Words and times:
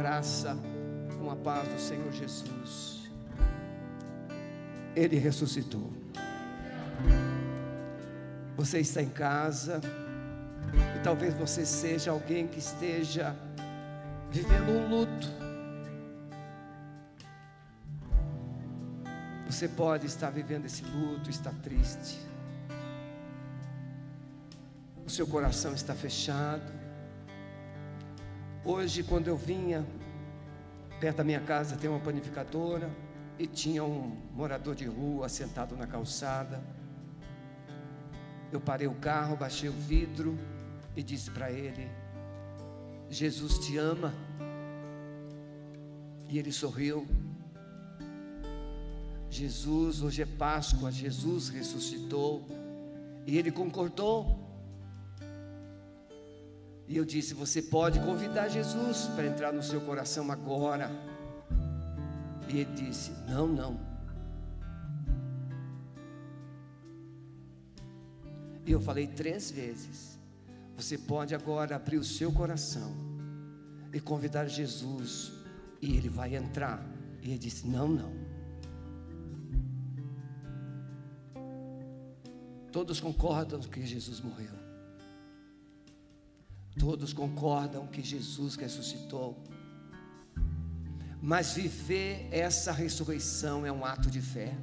graça, 0.00 0.56
com 1.18 1.30
a 1.30 1.36
paz 1.36 1.68
do 1.68 1.78
Senhor 1.78 2.10
Jesus. 2.10 3.10
Ele 4.96 5.18
ressuscitou. 5.18 5.92
Você 8.56 8.80
está 8.80 9.02
em 9.02 9.10
casa 9.10 9.78
e 10.96 11.02
talvez 11.04 11.34
você 11.34 11.66
seja 11.66 12.12
alguém 12.12 12.48
que 12.48 12.58
esteja 12.58 13.36
vivendo 14.30 14.70
um 14.70 14.88
luto. 14.88 15.28
Você 19.44 19.68
pode 19.68 20.06
estar 20.06 20.30
vivendo 20.30 20.64
esse 20.64 20.82
luto, 20.82 21.28
está 21.28 21.52
triste. 21.62 22.18
O 25.04 25.10
seu 25.10 25.26
coração 25.26 25.74
está 25.74 25.94
fechado. 25.94 26.79
Hoje, 28.64 29.02
quando 29.02 29.28
eu 29.28 29.36
vinha, 29.36 29.86
perto 31.00 31.16
da 31.16 31.24
minha 31.24 31.40
casa 31.40 31.76
tem 31.76 31.88
uma 31.88 31.98
panificadora 31.98 32.90
e 33.38 33.46
tinha 33.46 33.82
um 33.82 34.14
morador 34.34 34.74
de 34.74 34.84
rua 34.84 35.30
sentado 35.30 35.74
na 35.74 35.86
calçada. 35.86 36.62
Eu 38.52 38.60
parei 38.60 38.86
o 38.86 38.94
carro, 38.94 39.34
baixei 39.34 39.70
o 39.70 39.72
vidro 39.72 40.38
e 40.94 41.02
disse 41.02 41.30
para 41.30 41.50
ele: 41.50 41.88
Jesus 43.08 43.58
te 43.60 43.78
ama. 43.78 44.12
E 46.28 46.38
ele 46.38 46.52
sorriu. 46.52 47.06
Jesus, 49.30 50.02
hoje 50.02 50.20
é 50.20 50.26
Páscoa, 50.26 50.92
Jesus 50.92 51.48
ressuscitou. 51.48 52.46
E 53.26 53.38
ele 53.38 53.50
concordou. 53.50 54.49
E 56.90 56.96
eu 56.96 57.04
disse: 57.04 57.34
Você 57.34 57.62
pode 57.62 58.00
convidar 58.00 58.48
Jesus 58.48 59.06
para 59.14 59.24
entrar 59.24 59.52
no 59.52 59.62
seu 59.62 59.80
coração 59.80 60.28
agora. 60.32 60.90
E 62.48 62.58
ele 62.58 62.72
disse: 62.74 63.12
Não, 63.28 63.46
não. 63.46 63.80
E 68.66 68.72
eu 68.72 68.80
falei 68.80 69.06
três 69.06 69.52
vezes: 69.52 70.18
Você 70.76 70.98
pode 70.98 71.32
agora 71.32 71.76
abrir 71.76 71.96
o 71.96 72.02
seu 72.02 72.32
coração 72.32 72.92
e 73.92 74.00
convidar 74.00 74.48
Jesus, 74.48 75.32
e 75.80 75.96
ele 75.96 76.08
vai 76.08 76.34
entrar. 76.34 76.84
E 77.22 77.28
ele 77.28 77.38
disse: 77.38 77.68
Não, 77.68 77.86
não. 77.86 78.12
Todos 82.72 82.98
concordam 82.98 83.60
que 83.60 83.86
Jesus 83.86 84.20
morreu. 84.20 84.69
Todos 86.80 87.12
concordam 87.12 87.86
que 87.86 88.02
Jesus 88.02 88.56
ressuscitou. 88.56 89.36
Mas 91.20 91.52
viver 91.52 92.26
essa 92.32 92.72
ressurreição 92.72 93.66
é 93.66 93.70
um 93.70 93.84
ato 93.84 94.10
de 94.10 94.22
fé. 94.22 94.54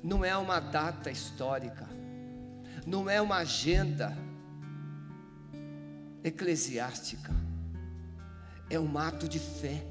Não 0.00 0.24
é 0.24 0.36
uma 0.36 0.60
data 0.60 1.10
histórica, 1.10 1.88
não 2.86 3.10
é 3.10 3.20
uma 3.20 3.38
agenda 3.38 4.16
eclesiástica, 6.22 7.32
é 8.70 8.78
um 8.78 8.96
ato 8.96 9.28
de 9.28 9.40
fé. 9.40 9.84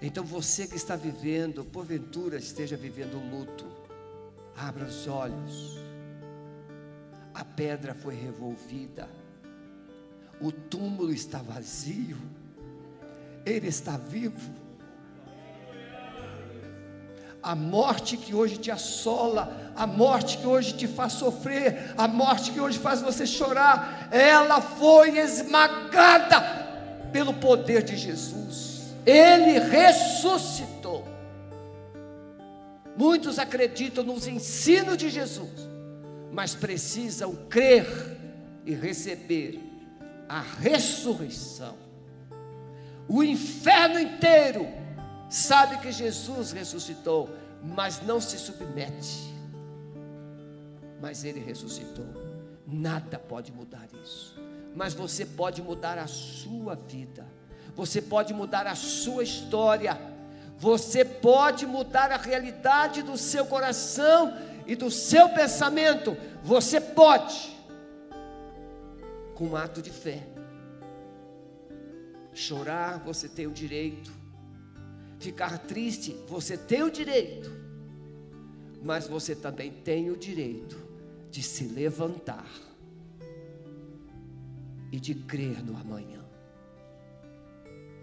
Então 0.00 0.24
você 0.24 0.66
que 0.66 0.74
está 0.74 0.96
vivendo, 0.96 1.64
porventura 1.64 2.36
esteja 2.36 2.76
vivendo 2.76 3.14
luto, 3.30 3.64
abra 4.56 4.84
os 4.84 5.06
olhos 5.06 5.81
pedra 7.56 7.94
foi 7.94 8.14
revolvida, 8.14 9.08
o 10.40 10.50
túmulo 10.50 11.12
está 11.12 11.38
vazio, 11.38 12.16
ele 13.44 13.68
está 13.68 13.96
vivo. 13.96 14.62
A 17.42 17.56
morte 17.56 18.16
que 18.16 18.34
hoje 18.34 18.56
te 18.56 18.70
assola, 18.70 19.72
a 19.74 19.84
morte 19.84 20.38
que 20.38 20.46
hoje 20.46 20.74
te 20.74 20.86
faz 20.86 21.14
sofrer, 21.14 21.92
a 21.96 22.06
morte 22.06 22.52
que 22.52 22.60
hoje 22.60 22.78
faz 22.78 23.02
você 23.02 23.26
chorar, 23.26 24.08
ela 24.12 24.60
foi 24.60 25.18
esmagada 25.18 26.62
pelo 27.12 27.34
poder 27.34 27.82
de 27.82 27.96
Jesus. 27.96 28.94
Ele 29.04 29.58
ressuscitou. 29.58 31.04
Muitos 32.96 33.38
acreditam 33.38 34.04
nos 34.04 34.26
ensinos 34.26 34.96
de 34.96 35.10
Jesus, 35.10 35.68
mas 36.32 36.54
precisam 36.54 37.36
crer 37.50 37.86
e 38.64 38.74
receber 38.74 39.60
a 40.26 40.40
ressurreição. 40.40 41.76
O 43.06 43.22
inferno 43.22 44.00
inteiro 44.00 44.66
sabe 45.28 45.76
que 45.78 45.92
Jesus 45.92 46.52
ressuscitou, 46.52 47.28
mas 47.62 48.00
não 48.00 48.18
se 48.18 48.38
submete. 48.38 49.30
Mas 51.02 51.22
ele 51.22 51.40
ressuscitou. 51.40 52.06
Nada 52.66 53.18
pode 53.18 53.52
mudar 53.52 53.86
isso. 54.02 54.40
Mas 54.74 54.94
você 54.94 55.26
pode 55.26 55.60
mudar 55.60 55.98
a 55.98 56.06
sua 56.06 56.74
vida. 56.74 57.26
Você 57.74 58.00
pode 58.00 58.32
mudar 58.32 58.66
a 58.66 58.74
sua 58.74 59.22
história. 59.22 60.00
Você 60.56 61.04
pode 61.04 61.66
mudar 61.66 62.10
a 62.10 62.16
realidade 62.16 63.02
do 63.02 63.18
seu 63.18 63.44
coração 63.44 64.32
e 64.66 64.76
do 64.76 64.90
seu 64.90 65.28
pensamento, 65.30 66.16
você 66.42 66.80
pode, 66.80 67.56
com 69.34 69.48
um 69.48 69.56
ato 69.56 69.82
de 69.82 69.90
fé, 69.90 70.26
chorar, 72.32 72.98
você 73.00 73.28
tem 73.28 73.46
o 73.46 73.52
direito, 73.52 74.12
ficar 75.18 75.58
triste, 75.58 76.16
você 76.26 76.56
tem 76.56 76.82
o 76.82 76.90
direito, 76.90 77.50
mas 78.82 79.06
você 79.06 79.34
também 79.34 79.70
tem 79.70 80.10
o 80.10 80.16
direito 80.16 80.76
de 81.30 81.42
se 81.42 81.64
levantar 81.64 82.46
e 84.90 84.98
de 84.98 85.14
crer 85.14 85.62
no 85.64 85.76
amanhã. 85.76 86.20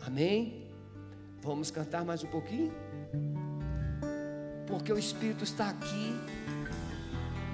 Amém? 0.01 0.67
Vamos 1.41 1.69
cantar 1.69 2.03
mais 2.03 2.23
um 2.23 2.27
pouquinho? 2.27 2.73
Porque 4.65 4.91
o 4.91 4.97
Espírito 4.97 5.43
está 5.43 5.69
aqui 5.69 6.13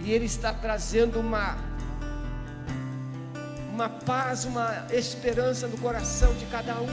e 0.05 0.13
Ele 0.13 0.25
está 0.25 0.53
trazendo 0.53 1.19
uma, 1.19 1.57
uma 3.73 3.89
paz, 3.89 4.45
uma 4.45 4.85
esperança 4.91 5.67
no 5.67 5.79
coração 5.79 6.31
de 6.35 6.45
cada 6.45 6.75
um. 6.75 6.87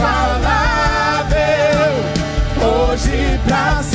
inigualável, 0.00 1.92
hoje 2.62 3.38
pra 3.46 3.82
sempre 3.82 3.89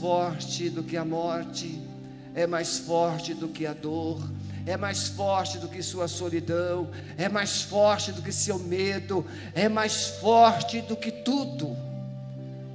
forte 0.00 0.70
do 0.70 0.82
que 0.82 0.96
a 0.96 1.04
morte, 1.04 1.80
é 2.34 2.46
mais 2.46 2.78
forte 2.78 3.34
do 3.34 3.48
que 3.48 3.66
a 3.66 3.72
dor, 3.72 4.20
é 4.66 4.76
mais 4.76 5.08
forte 5.08 5.58
do 5.58 5.68
que 5.68 5.82
sua 5.82 6.08
solidão, 6.08 6.90
é 7.16 7.28
mais 7.28 7.62
forte 7.62 8.12
do 8.12 8.22
que 8.22 8.32
seu 8.32 8.58
medo, 8.58 9.24
é 9.54 9.68
mais 9.68 10.06
forte 10.06 10.80
do 10.82 10.96
que 10.96 11.10
tudo. 11.10 11.76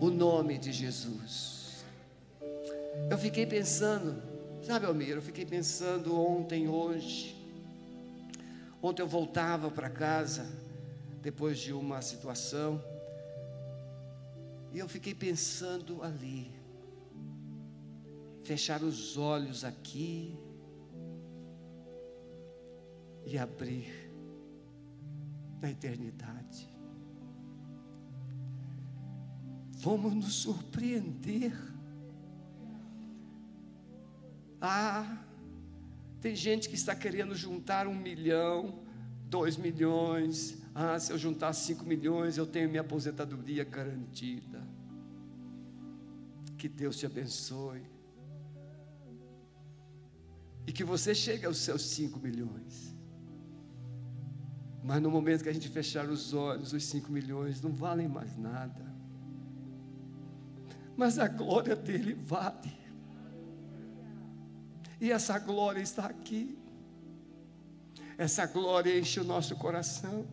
O 0.02 0.10
nome 0.10 0.58
de 0.58 0.72
Jesus. 0.72 1.84
Eu 3.10 3.18
fiquei 3.18 3.46
pensando, 3.46 4.22
sabe, 4.64 4.86
Almir, 4.86 5.10
eu 5.10 5.22
fiquei 5.22 5.46
pensando 5.46 6.20
ontem, 6.20 6.68
hoje. 6.68 7.36
Ontem 8.82 9.02
eu 9.02 9.08
voltava 9.08 9.72
para 9.72 9.90
casa, 9.90 10.46
depois 11.22 11.58
de 11.58 11.72
uma 11.72 12.02
situação, 12.02 12.84
e 14.74 14.80
eu 14.80 14.90
fiquei 14.90 15.14
pensando 15.14 16.02
ali, 16.04 16.52
fechar 18.44 18.84
os 18.84 19.18
olhos 19.18 19.64
aqui 19.64 20.38
e 23.26 23.38
abrir 23.38 24.12
na 25.62 25.72
eternidade. 25.72 26.70
Vamos 29.78 30.14
nos 30.14 30.34
surpreender. 30.36 31.54
Ah, 34.62 35.26
tem 36.22 36.36
gente 36.36 36.70
que 36.70 36.76
está 36.76 36.96
querendo 36.96 37.36
juntar 37.36 37.88
um 37.88 37.96
milhão, 37.96 38.82
dois 39.26 39.58
milhões. 39.58 40.62
Ah, 40.74 40.98
se 41.00 41.12
eu 41.12 41.18
juntar 41.18 41.52
cinco 41.54 41.86
milhões, 41.86 42.38
eu 42.38 42.46
tenho 42.46 42.70
minha 42.70 42.82
aposentadoria 42.82 43.64
garantida. 43.64 44.62
Que 46.58 46.70
Deus 46.70 46.98
te 46.98 47.06
abençoe. 47.06 47.93
E 50.66 50.72
que 50.72 50.84
você 50.84 51.14
chegue 51.14 51.46
aos 51.46 51.58
seus 51.58 51.82
cinco 51.82 52.20
milhões. 52.20 52.96
Mas 54.84 55.02
no 55.02 55.10
momento 55.10 55.44
que 55.44 55.50
a 55.50 55.54
gente 55.54 55.70
fechar 55.70 56.10
os 56.10 56.34
olhos, 56.34 56.74
os 56.74 56.86
cinco 56.86 57.12
milhões 57.12 57.62
não 57.62 57.72
valem 57.72 58.08
mais 58.08 58.38
nada. 58.38 58.94
Mas 60.96 61.18
a 61.18 61.28
glória 61.28 61.76
dele 61.76 62.14
vale. 62.14 62.74
E 65.00 65.12
essa 65.12 65.40
glória 65.40 65.82
está 65.82 66.06
aqui. 66.06 66.58
Essa 68.18 68.46
glória 68.46 68.98
enche 68.98 69.20
o 69.20 69.24
nosso 69.24 69.56
coração. 69.56 70.26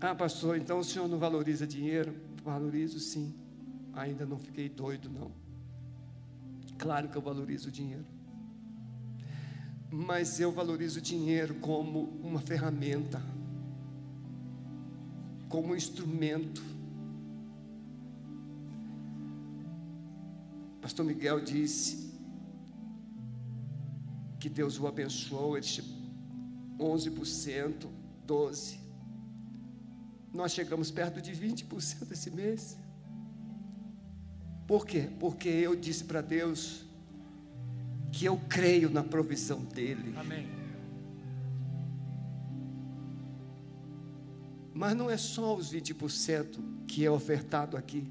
Ah, 0.00 0.14
pastor, 0.14 0.56
então 0.56 0.78
o 0.78 0.84
senhor 0.84 1.08
não 1.08 1.18
valoriza 1.18 1.66
dinheiro? 1.66 2.14
Valorizo 2.42 3.00
sim. 3.00 3.34
Ainda 3.92 4.26
não 4.26 4.38
fiquei 4.38 4.68
doido, 4.68 5.08
não. 5.08 5.45
Claro 6.78 7.08
que 7.08 7.16
eu 7.16 7.22
valorizo 7.22 7.68
o 7.68 7.72
dinheiro. 7.72 8.06
Mas 9.90 10.40
eu 10.40 10.52
valorizo 10.52 10.98
o 10.98 11.02
dinheiro 11.02 11.54
como 11.56 12.04
uma 12.22 12.40
ferramenta, 12.40 13.22
como 15.48 15.72
um 15.72 15.76
instrumento. 15.76 16.62
Pastor 20.80 21.04
Miguel 21.04 21.40
disse 21.40 22.12
que 24.38 24.48
Deus 24.48 24.78
o 24.78 24.86
abençoou, 24.86 25.56
ele 25.56 25.66
11%, 26.78 27.88
12%. 28.26 28.78
Nós 30.32 30.52
chegamos 30.52 30.90
perto 30.90 31.22
de 31.22 31.32
20% 31.32 32.12
esse 32.12 32.30
mês. 32.30 32.76
Por 34.66 34.84
quê? 34.84 35.08
Porque 35.20 35.48
eu 35.48 35.76
disse 35.76 36.04
para 36.04 36.20
Deus 36.20 36.84
que 38.10 38.24
eu 38.24 38.36
creio 38.48 38.90
na 38.90 39.04
provisão 39.04 39.62
dEle. 39.62 40.14
Amém. 40.16 40.48
Mas 44.74 44.96
não 44.96 45.10
é 45.10 45.16
só 45.16 45.54
os 45.54 45.72
20% 45.72 46.58
que 46.86 47.04
é 47.04 47.10
ofertado 47.10 47.76
aqui. 47.76 48.06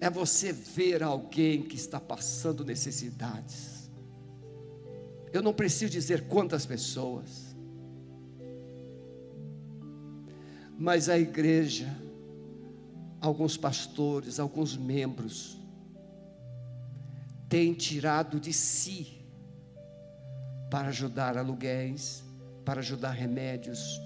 É 0.00 0.08
você 0.08 0.52
ver 0.52 1.02
alguém 1.02 1.62
que 1.62 1.76
está 1.76 2.00
passando 2.00 2.64
necessidades. 2.64 3.90
Eu 5.32 5.42
não 5.42 5.52
preciso 5.52 5.90
dizer 5.90 6.26
quantas 6.28 6.64
pessoas. 6.64 7.54
Mas 10.78 11.08
a 11.08 11.18
igreja, 11.18 11.94
alguns 13.26 13.56
pastores, 13.56 14.38
alguns 14.38 14.76
membros, 14.76 15.56
têm 17.48 17.72
tirado 17.72 18.40
de 18.40 18.52
si 18.52 19.24
para 20.70 20.88
ajudar 20.88 21.38
aluguéis, 21.38 22.24
para 22.64 22.80
ajudar 22.80 23.10
remédios, 23.10 24.00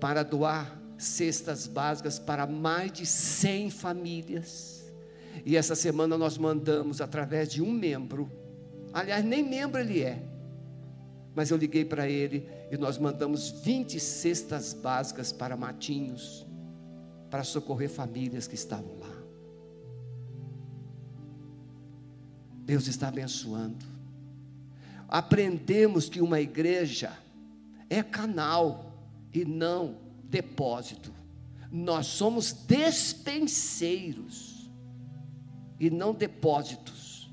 para 0.00 0.22
doar 0.22 0.78
cestas 0.96 1.66
básicas 1.66 2.18
para 2.18 2.46
mais 2.46 2.92
de 2.92 3.06
100 3.06 3.70
famílias. 3.70 4.90
E 5.44 5.56
essa 5.56 5.74
semana 5.74 6.18
nós 6.18 6.36
mandamos 6.36 7.00
através 7.00 7.50
de 7.50 7.62
um 7.62 7.70
membro, 7.70 8.30
aliás, 8.92 9.24
nem 9.24 9.42
membro 9.42 9.80
ele 9.80 10.02
é, 10.02 10.22
mas 11.34 11.50
eu 11.50 11.56
liguei 11.56 11.84
para 11.84 12.08
ele 12.08 12.48
e 12.70 12.76
nós 12.76 12.98
mandamos 12.98 13.50
20 13.50 14.00
cestas 14.00 14.72
básicas 14.72 15.30
para 15.30 15.56
Matinhos, 15.56 16.47
para 17.30 17.44
socorrer 17.44 17.90
famílias 17.90 18.46
que 18.46 18.54
estavam 18.54 18.98
lá. 18.98 19.14
Deus 22.64 22.86
está 22.86 23.08
abençoando. 23.08 23.84
Aprendemos 25.08 26.08
que 26.08 26.20
uma 26.20 26.40
igreja 26.40 27.12
é 27.88 28.02
canal 28.02 28.92
e 29.32 29.44
não 29.44 29.96
depósito. 30.24 31.12
Nós 31.70 32.06
somos 32.06 32.52
despenseiros 32.52 34.70
e 35.80 35.90
não 35.90 36.14
depósitos. 36.14 37.30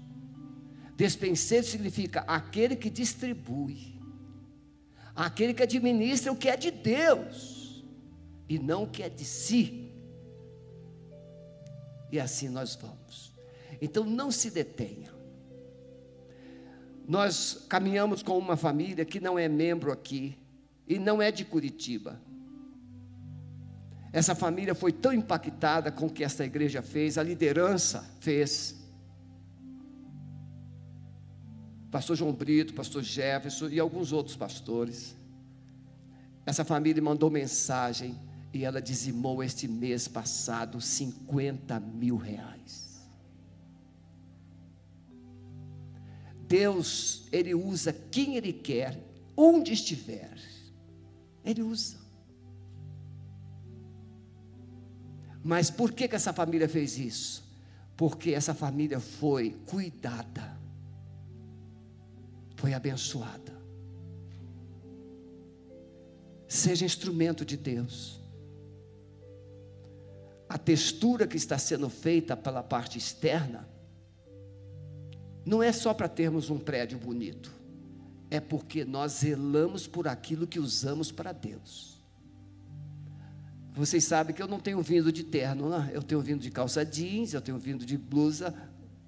Despenseiro 0.95 1.65
significa 1.65 2.21
aquele 2.21 2.75
que 2.75 2.89
distribui 2.89 3.95
aquele 5.15 5.53
que 5.53 5.63
administra 5.63 6.31
o 6.31 6.35
que 6.35 6.49
é 6.49 6.57
de 6.57 6.69
Deus 6.69 7.83
e 8.49 8.59
não 8.59 8.83
o 8.83 8.87
que 8.87 9.01
é 9.01 9.09
de 9.09 9.23
si. 9.23 9.84
E 12.15 12.19
assim 12.19 12.47
nós 12.47 12.75
vamos. 12.75 13.33
Então 13.81 14.05
não 14.05 14.31
se 14.31 14.49
detenha. 14.49 15.13
Nós 17.05 17.65
caminhamos 17.67 18.23
com 18.23 18.37
uma 18.37 18.55
família 18.55 19.03
que 19.03 19.19
não 19.19 19.37
é 19.37 19.49
membro 19.49 19.91
aqui 19.91 20.37
e 20.87 20.97
não 20.97 21.21
é 21.21 21.29
de 21.29 21.43
Curitiba. 21.43 22.17
Essa 24.13 24.33
família 24.33 24.73
foi 24.73 24.93
tão 24.93 25.11
impactada 25.11 25.91
com 25.91 26.05
o 26.05 26.09
que 26.09 26.23
esta 26.23 26.45
igreja 26.45 26.81
fez, 26.81 27.17
a 27.17 27.23
liderança 27.23 28.09
fez. 28.21 28.81
pastor 31.91 32.15
João 32.15 32.31
Brito, 32.31 32.73
pastor 32.73 33.03
Jefferson 33.03 33.67
e 33.67 33.77
alguns 33.77 34.13
outros 34.13 34.37
pastores. 34.37 35.17
Essa 36.45 36.63
família 36.63 37.03
mandou 37.03 37.29
mensagem 37.29 38.17
e 38.57 38.63
ela 38.63 38.81
dizimou 38.81 39.43
este 39.43 39.67
mês 39.67 40.07
passado 40.07 40.79
50 40.81 41.79
mil 41.79 42.17
reais. 42.17 43.05
Deus, 46.47 47.27
Ele 47.31 47.53
usa 47.53 47.91
quem 47.93 48.35
Ele 48.35 48.53
quer, 48.53 48.99
onde 49.35 49.73
estiver, 49.73 50.37
Ele 51.43 51.61
usa. 51.61 51.97
Mas 55.43 55.69
por 55.69 55.91
que, 55.91 56.07
que 56.07 56.15
essa 56.15 56.33
família 56.33 56.67
fez 56.67 56.97
isso? 56.97 57.43
Porque 57.95 58.31
essa 58.31 58.53
família 58.53 58.99
foi 58.99 59.51
cuidada 59.65 60.55
foi 62.65 62.73
abençoada. 62.73 63.53
Seja 66.47 66.83
instrumento 66.83 67.45
de 67.45 67.55
Deus. 67.55 68.19
A 70.55 70.57
textura 70.57 71.27
que 71.27 71.35
está 71.35 71.57
sendo 71.57 71.89
feita 71.89 72.37
pela 72.37 72.63
parte 72.63 72.97
externa, 72.97 73.67
não 75.45 75.61
é 75.61 75.69
só 75.73 75.93
para 75.93 76.07
termos 76.07 76.49
um 76.49 76.57
prédio 76.57 76.97
bonito, 76.97 77.51
é 78.31 78.39
porque 78.39 78.85
nós 78.85 79.11
zelamos 79.19 79.85
por 79.85 80.07
aquilo 80.07 80.47
que 80.47 80.57
usamos 80.57 81.11
para 81.11 81.33
Deus. 81.33 82.01
Vocês 83.73 84.05
sabem 84.05 84.33
que 84.33 84.41
eu 84.41 84.47
não 84.47 84.57
tenho 84.57 84.81
vindo 84.81 85.11
de 85.11 85.25
terno, 85.25 85.67
né? 85.67 85.91
eu 85.93 86.01
tenho 86.01 86.21
vindo 86.21 86.39
de 86.39 86.49
calça 86.49 86.85
jeans, 86.85 87.33
eu 87.33 87.41
tenho 87.41 87.57
vindo 87.57 87.85
de 87.85 87.97
blusa 87.97 88.55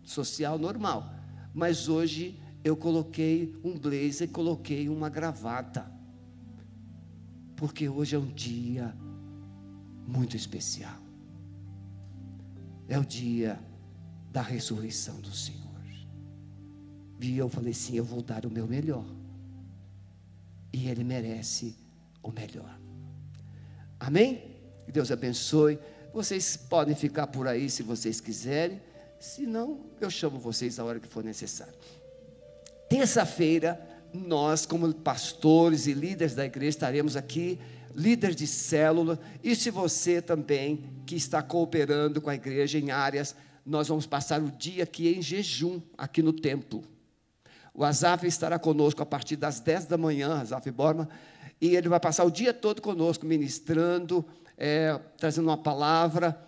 social 0.03 0.59
normal. 0.59 1.15
Mas 1.53 1.87
hoje 1.87 2.37
eu 2.61 2.75
coloquei 2.75 3.57
um 3.63 3.79
blazer, 3.79 4.27
coloquei 4.31 4.89
uma 4.89 5.07
gravata. 5.07 5.89
Porque 7.55 7.87
hoje 7.87 8.17
é 8.17 8.19
um 8.19 8.27
dia 8.27 8.93
muito 10.05 10.35
especial. 10.35 11.06
É 12.88 12.98
o 12.98 13.06
dia 13.06 13.60
da 14.32 14.41
ressurreição 14.41 15.20
do 15.20 15.32
Senhor. 15.32 15.67
E 17.20 17.38
eu 17.38 17.50
falei 17.50 17.72
assim: 17.72 17.96
eu 17.96 18.06
vou 18.06 18.22
dar 18.22 18.46
o 18.46 18.50
meu 18.50 18.67
melhor. 18.67 19.06
E 20.72 20.88
Ele 20.88 21.03
merece 21.03 21.75
o 22.22 22.32
melhor. 22.32 22.79
Amém? 24.00 24.56
Que 24.86 24.91
Deus 24.91 25.12
abençoe. 25.12 25.79
Vocês 26.13 26.56
podem 26.56 26.96
ficar 26.96 27.27
por 27.27 27.48
aí 27.48 27.70
se 27.70 27.84
vocês 27.84 28.22
quiserem. 28.22 28.82
Se 29.20 29.46
não, 29.46 29.82
eu 30.00 30.10
chamo 30.10 30.39
vocês 30.39 30.79
a 30.79 30.84
hora 30.84 31.00
que 31.00 31.08
for 31.08 31.24
necessário. 31.24 31.74
Terça-feira, 32.88 33.79
nós, 34.13 34.65
como 34.65 34.94
pastores 34.94 35.88
e 35.88 35.94
líderes 35.94 36.36
da 36.36 36.46
igreja, 36.46 36.70
estaremos 36.70 37.15
aqui, 37.15 37.60
líderes 37.97 38.35
de 38.35 38.45
célula, 38.45 39.19
e 39.43 39.55
se 39.55 39.71
você 39.71 40.21
também 40.21 40.83
que 41.03 41.15
está 41.15 41.41
cooperando 41.41 42.21
com 42.21 42.29
a 42.29 42.35
igreja 42.35 42.77
em 42.77 42.91
áreas, 42.91 43.35
nós 43.65 43.87
vamos 43.87 44.05
passar 44.05 44.39
o 44.39 44.51
dia 44.51 44.83
aqui 44.83 45.11
em 45.15 45.21
jejum, 45.21 45.81
aqui 45.97 46.21
no 46.21 46.31
templo. 46.31 46.83
O 47.73 47.83
Azaf 47.83 48.25
estará 48.27 48.59
conosco 48.59 49.01
a 49.01 49.05
partir 49.05 49.35
das 49.35 49.59
10 49.59 49.85
da 49.85 49.97
manhã, 49.97 50.39
Azaf 50.39 50.69
Borma, 50.69 51.09
e 51.59 51.75
ele 51.75 51.89
vai 51.89 51.99
passar 51.99 52.23
o 52.23 52.29
dia 52.29 52.53
todo 52.53 52.83
conosco, 52.83 53.25
ministrando, 53.25 54.23
é, 54.55 54.99
trazendo 55.17 55.47
uma 55.47 55.57
palavra, 55.57 56.39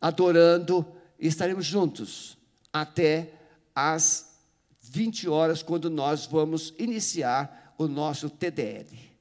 adorando, 0.00 0.86
e 1.20 1.28
estaremos 1.28 1.66
juntos 1.66 2.38
até 2.72 3.30
as 3.74 4.38
20 4.80 5.28
horas, 5.28 5.62
quando 5.62 5.90
nós 5.90 6.24
vamos 6.24 6.72
iniciar 6.78 7.74
o 7.76 7.86
nosso 7.86 8.30
TDL. 8.30 9.13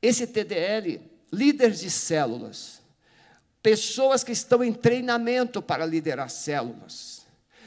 Esse 0.00 0.26
TDL, 0.26 1.00
líderes 1.32 1.80
de 1.80 1.90
células, 1.90 2.80
pessoas 3.62 4.22
que 4.22 4.32
estão 4.32 4.62
em 4.62 4.72
treinamento 4.72 5.60
para 5.60 5.84
liderar 5.84 6.30
células, 6.30 7.26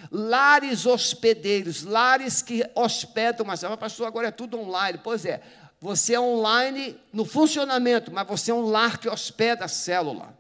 lares 0.09 0.85
hospedeiros, 0.85 1.83
lares 1.83 2.41
que 2.41 2.63
hospedam, 2.73 3.45
mas 3.45 3.63
a 3.63 3.75
pastor 3.77 4.07
agora 4.07 4.29
é 4.29 4.31
tudo 4.31 4.59
online. 4.59 4.99
Pois 5.03 5.25
é, 5.25 5.41
você 5.79 6.13
é 6.13 6.19
online 6.19 6.99
no 7.11 7.25
funcionamento, 7.25 8.11
mas 8.11 8.27
você 8.27 8.51
é 8.51 8.53
um 8.53 8.65
lar 8.65 8.97
que 8.97 9.09
hospeda 9.09 9.65
a 9.65 9.67
célula. 9.67 10.37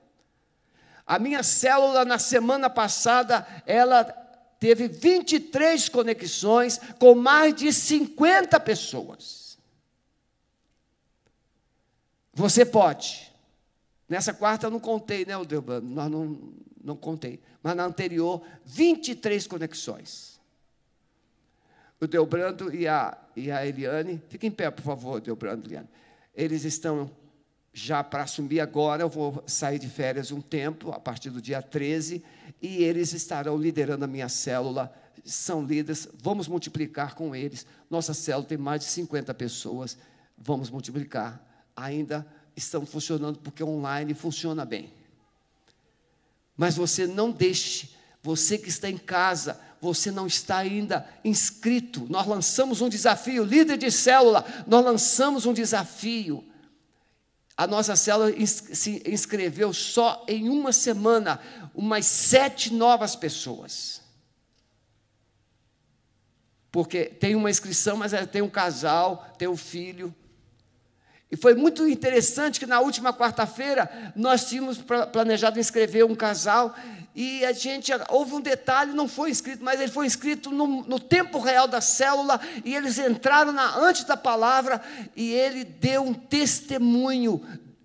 A 1.05 1.19
minha 1.19 1.43
célula 1.43 2.05
na 2.05 2.17
semana 2.17 2.69
passada, 2.69 3.45
ela 3.65 4.03
teve 4.59 4.87
23 4.87 5.89
conexões 5.89 6.79
com 6.99 7.15
mais 7.15 7.53
de 7.53 7.73
50 7.73 8.59
pessoas. 8.59 9.50
Você 12.33 12.65
pode. 12.65 13.31
Nessa 14.07 14.33
quarta 14.33 14.67
eu 14.67 14.71
não 14.71 14.79
contei, 14.79 15.25
né, 15.25 15.33
Delbano? 15.45 15.89
Nós 15.89 16.11
não, 16.11 16.53
não 16.83 16.95
contei. 16.95 17.39
Mas 17.63 17.75
na 17.75 17.85
anterior, 17.85 18.41
23 18.65 19.47
conexões. 19.47 20.39
O 21.99 22.07
Delbrando 22.07 22.73
e 22.75 22.87
a, 22.87 23.17
e 23.35 23.51
a 23.51 23.65
Eliane, 23.65 24.21
fiquem 24.27 24.49
em 24.49 24.51
pé, 24.51 24.71
por 24.71 24.81
favor, 24.81 25.21
Delbrando 25.21 25.67
e 25.67 25.71
Eliane. 25.71 25.89
Eles 26.33 26.63
estão 26.63 27.11
já 27.73 28.03
para 28.03 28.23
assumir 28.23 28.59
agora, 28.59 29.03
eu 29.03 29.09
vou 29.09 29.43
sair 29.47 29.79
de 29.79 29.87
férias 29.87 30.31
um 30.31 30.41
tempo, 30.41 30.91
a 30.91 30.99
partir 30.99 31.29
do 31.29 31.41
dia 31.41 31.61
13, 31.61 32.23
e 32.61 32.83
eles 32.83 33.13
estarão 33.13 33.57
liderando 33.57 34.03
a 34.03 34.07
minha 34.07 34.27
célula, 34.27 34.93
são 35.23 35.63
líderes, 35.63 36.07
vamos 36.21 36.47
multiplicar 36.47 37.15
com 37.15 37.35
eles. 37.35 37.65
Nossa 37.89 38.13
célula 38.13 38.45
tem 38.45 38.57
mais 38.57 38.81
de 38.81 38.87
50 38.87 39.33
pessoas, 39.33 39.97
vamos 40.37 40.69
multiplicar. 40.69 41.50
Ainda 41.75 42.25
estão 42.55 42.85
funcionando 42.85 43.39
porque 43.39 43.63
online 43.63 44.13
funciona 44.13 44.65
bem. 44.65 44.93
Mas 46.55 46.75
você 46.75 47.07
não 47.07 47.31
deixe, 47.31 47.89
você 48.21 48.57
que 48.57 48.69
está 48.69 48.89
em 48.89 48.97
casa, 48.97 49.59
você 49.81 50.11
não 50.11 50.27
está 50.27 50.57
ainda 50.57 51.07
inscrito. 51.25 52.05
Nós 52.09 52.27
lançamos 52.27 52.81
um 52.81 52.87
desafio, 52.87 53.43
líder 53.43 53.77
de 53.77 53.89
célula, 53.89 54.45
nós 54.67 54.85
lançamos 54.85 55.45
um 55.45 55.53
desafio. 55.53 56.43
A 57.57 57.65
nossa 57.65 57.95
célula 57.95 58.31
se 58.45 59.01
inscreveu 59.05 59.73
só 59.73 60.23
em 60.27 60.49
uma 60.49 60.71
semana, 60.71 61.39
umas 61.73 62.05
sete 62.05 62.73
novas 62.73 63.15
pessoas. 63.15 64.01
Porque 66.71 67.05
tem 67.05 67.35
uma 67.35 67.49
inscrição, 67.49 67.97
mas 67.97 68.13
tem 68.31 68.41
um 68.41 68.49
casal, 68.49 69.33
tem 69.37 69.47
um 69.47 69.57
filho. 69.57 70.15
E 71.31 71.37
foi 71.37 71.55
muito 71.55 71.87
interessante 71.87 72.59
que 72.59 72.65
na 72.65 72.81
última 72.81 73.13
quarta-feira 73.13 74.11
nós 74.15 74.49
tínhamos 74.49 74.79
planejado 75.13 75.59
inscrever 75.59 76.03
um 76.03 76.13
casal 76.13 76.75
e 77.15 77.43
a 77.45 77.51
gente 77.51 77.91
houve 78.09 78.33
um 78.33 78.41
detalhe, 78.41 78.93
não 78.93 79.07
foi 79.07 79.29
inscrito, 79.31 79.63
mas 79.63 79.79
ele 79.79 79.91
foi 79.91 80.05
inscrito 80.05 80.49
no, 80.49 80.83
no 80.83 80.99
tempo 80.99 81.39
real 81.39 81.67
da 81.67 81.81
célula 81.81 82.39
e 82.63 82.73
eles 82.75 82.97
entraram 82.97 83.51
na, 83.51 83.77
antes 83.77 84.03
da 84.05 84.15
palavra 84.15 84.81
e 85.15 85.31
ele 85.31 85.63
deu 85.63 86.03
um 86.03 86.13
testemunho 86.13 87.41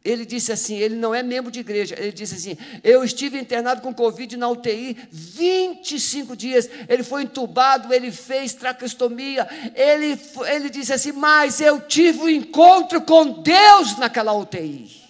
ele 0.06 0.24
disse 0.24 0.52
assim: 0.52 0.76
ele 0.76 0.94
não 0.94 1.14
é 1.14 1.22
membro 1.22 1.50
de 1.50 1.60
igreja. 1.60 1.96
Ele 1.98 2.12
disse 2.12 2.34
assim: 2.34 2.56
eu 2.84 3.02
estive 3.02 3.38
internado 3.38 3.80
com 3.80 3.92
Covid 3.92 4.36
na 4.36 4.48
UTI 4.48 4.96
25 5.10 6.36
dias. 6.36 6.70
Ele 6.88 7.02
foi 7.02 7.24
entubado, 7.24 7.92
ele 7.92 8.12
fez 8.12 8.54
traqueostomia. 8.54 9.46
Ele, 9.74 10.18
ele 10.48 10.70
disse 10.70 10.92
assim: 10.92 11.12
mas 11.12 11.60
eu 11.60 11.80
tive 11.80 12.20
um 12.20 12.28
encontro 12.28 13.00
com 13.00 13.42
Deus 13.42 13.98
naquela 13.98 14.32
UTI. 14.32 15.04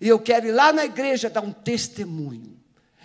E 0.00 0.08
eu 0.08 0.18
quero 0.18 0.46
ir 0.46 0.52
lá 0.52 0.72
na 0.72 0.84
igreja 0.84 1.28
dar 1.28 1.42
um 1.42 1.52
testemunho. 1.52 2.58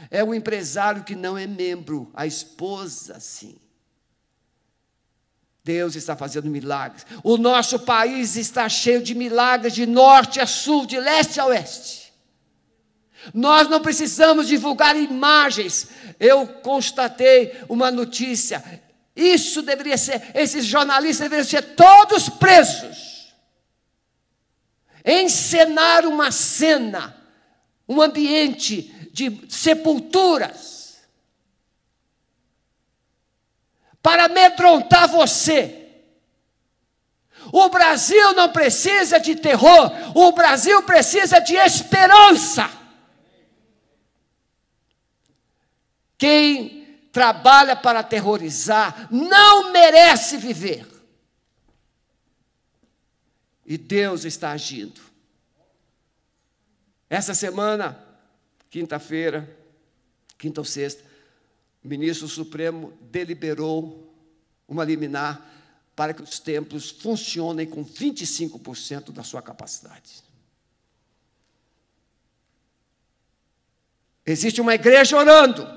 É 0.09 0.23
um 0.23 0.33
empresário 0.33 1.03
que 1.03 1.15
não 1.15 1.37
é 1.37 1.45
membro, 1.45 2.09
a 2.13 2.25
esposa, 2.25 3.19
sim. 3.19 3.57
Deus 5.69 5.95
está 5.95 6.15
fazendo 6.15 6.49
milagres. 6.49 7.05
O 7.23 7.37
nosso 7.37 7.77
país 7.77 8.35
está 8.35 8.67
cheio 8.67 9.03
de 9.03 9.13
milagres 9.13 9.75
de 9.75 9.85
norte 9.85 10.39
a 10.39 10.47
sul, 10.47 10.87
de 10.87 10.99
leste 10.99 11.39
a 11.39 11.45
oeste. 11.45 12.11
Nós 13.35 13.69
não 13.69 13.79
precisamos 13.79 14.47
divulgar 14.47 14.95
imagens. 14.95 15.87
Eu 16.19 16.47
constatei 16.47 17.55
uma 17.69 17.91
notícia. 17.91 18.63
Isso 19.15 19.61
deveria 19.61 19.95
ser, 19.95 20.31
esses 20.33 20.65
jornalistas 20.65 21.29
deveriam 21.29 21.47
ser 21.47 21.61
todos 21.75 22.29
presos. 22.29 23.31
Encenar 25.05 26.03
uma 26.07 26.31
cena, 26.31 27.15
um 27.87 28.01
ambiente 28.01 28.91
de 29.13 29.45
sepulturas 29.47 30.78
para 34.01 34.25
amedrontar 34.25 35.07
você. 35.07 35.75
O 37.51 37.69
Brasil 37.69 38.33
não 38.33 38.51
precisa 38.51 39.19
de 39.19 39.35
terror, 39.35 39.91
o 40.15 40.31
Brasil 40.31 40.83
precisa 40.83 41.39
de 41.39 41.55
esperança. 41.55 42.69
Quem 46.17 46.79
trabalha 47.11 47.75
para 47.75 47.99
aterrorizar 47.99 49.07
não 49.11 49.71
merece 49.71 50.37
viver. 50.37 50.85
E 53.65 53.77
Deus 53.77 54.25
está 54.25 54.51
agindo. 54.51 54.99
Essa 57.09 57.33
semana, 57.33 57.97
quinta-feira, 58.69 59.57
quinta 60.37 60.61
ou 60.61 60.65
sexta, 60.65 61.08
o 61.83 61.87
ministro 61.87 62.27
Supremo 62.27 62.93
deliberou 63.09 64.13
uma 64.67 64.83
liminar 64.83 65.45
para 65.95 66.13
que 66.13 66.21
os 66.21 66.39
templos 66.39 66.89
funcionem 66.89 67.67
com 67.67 67.83
25% 67.83 69.11
da 69.11 69.23
sua 69.23 69.41
capacidade. 69.41 70.23
Existe 74.25 74.61
uma 74.61 74.75
igreja 74.75 75.17
orando, 75.17 75.67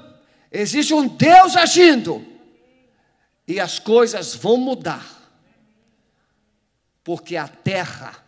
existe 0.50 0.92
um 0.92 1.09
Deus 1.09 1.56
agindo, 1.56 2.25
e 3.49 3.59
as 3.59 3.78
coisas 3.78 4.35
vão 4.35 4.56
mudar, 4.56 5.32
porque 7.02 7.37
a 7.37 7.49
terra 7.49 8.25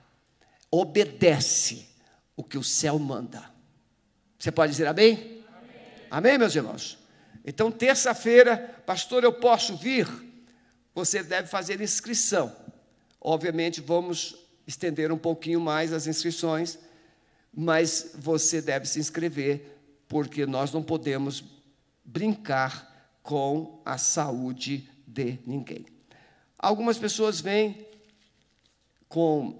obedece 0.71 1.87
o 2.35 2.43
que 2.43 2.59
o 2.59 2.65
céu 2.65 2.99
manda. 2.99 3.51
Você 4.39 4.51
pode 4.51 4.73
dizer 4.73 4.87
amém? 4.87 5.45
Amém, 5.47 6.09
amém 6.11 6.39
meus 6.39 6.55
irmãos? 6.57 7.04
Então, 7.45 7.71
terça-feira, 7.71 8.57
pastor, 8.87 9.23
eu 9.23 9.33
posso 9.33 9.77
vir? 9.77 10.09
Você 10.95 11.23
deve 11.23 11.49
fazer 11.49 11.81
inscrição. 11.81 12.55
Obviamente, 13.21 13.81
vamos 13.81 14.37
estender 14.67 15.13
um 15.13 15.19
pouquinho 15.19 15.61
mais 15.61 15.93
as 15.93 16.07
inscrições, 16.07 16.79
mas 17.53 18.13
você 18.15 18.63
deve 18.63 18.87
se 18.87 18.99
inscrever, 18.99 19.79
porque 20.09 20.47
nós 20.47 20.73
não 20.73 20.83
podemos 20.83 21.45
brincar 22.05 23.17
com 23.23 23.81
a 23.85 23.99
saúde 23.99 24.89
de 25.07 25.39
ninguém. 25.47 25.87
Algumas 26.59 26.97
pessoas 26.97 27.41
vêm 27.41 27.87
com 29.09 29.59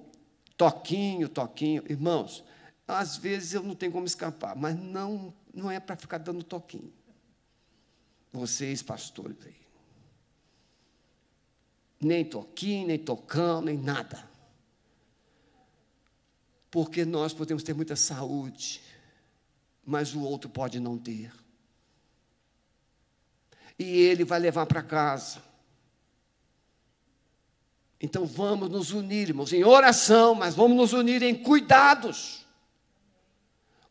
toquinho, 0.57 1.29
toquinho. 1.29 1.83
Irmãos, 1.89 2.43
às 2.89 3.17
vezes 3.17 3.55
eu 3.55 3.63
não 3.63 3.75
tenho 3.75 3.93
como 3.93 4.07
escapar, 4.07 4.57
mas 4.57 4.75
não, 4.75 5.35
não 5.53 5.71
é 5.71 5.79
para 5.79 5.97
ficar 5.97 6.19
dando 6.19 6.43
toquinho. 6.43 6.93
Vocês, 8.35 8.83
pastores 8.83 9.37
aí. 9.47 9.55
Nem 12.01 12.25
toquinho, 12.25 12.89
nem 12.89 12.99
tocão, 12.99 13.63
nem 13.63 13.79
nada. 13.79 14.29
Porque 16.69 17.05
nós 17.05 17.33
podemos 17.33 17.63
ter 17.63 17.75
muita 17.75 17.95
saúde, 17.95 18.83
mas 19.87 20.17
o 20.17 20.23
outro 20.23 20.51
pode 20.51 20.81
não 20.81 20.99
ter. 20.99 21.33
E 23.79 23.85
ele 23.85 24.25
vai 24.25 24.41
levar 24.41 24.67
para 24.67 24.83
casa. 24.83 25.41
Então 28.01 28.27
vamos 28.27 28.69
nos 28.69 28.91
unir, 28.91 29.29
irmãos, 29.29 29.53
em 29.53 29.63
oração, 29.63 30.35
mas 30.35 30.57
vamos 30.57 30.77
nos 30.77 30.93
unir 30.93 31.23
em 31.23 31.41
cuidados. 31.41 32.45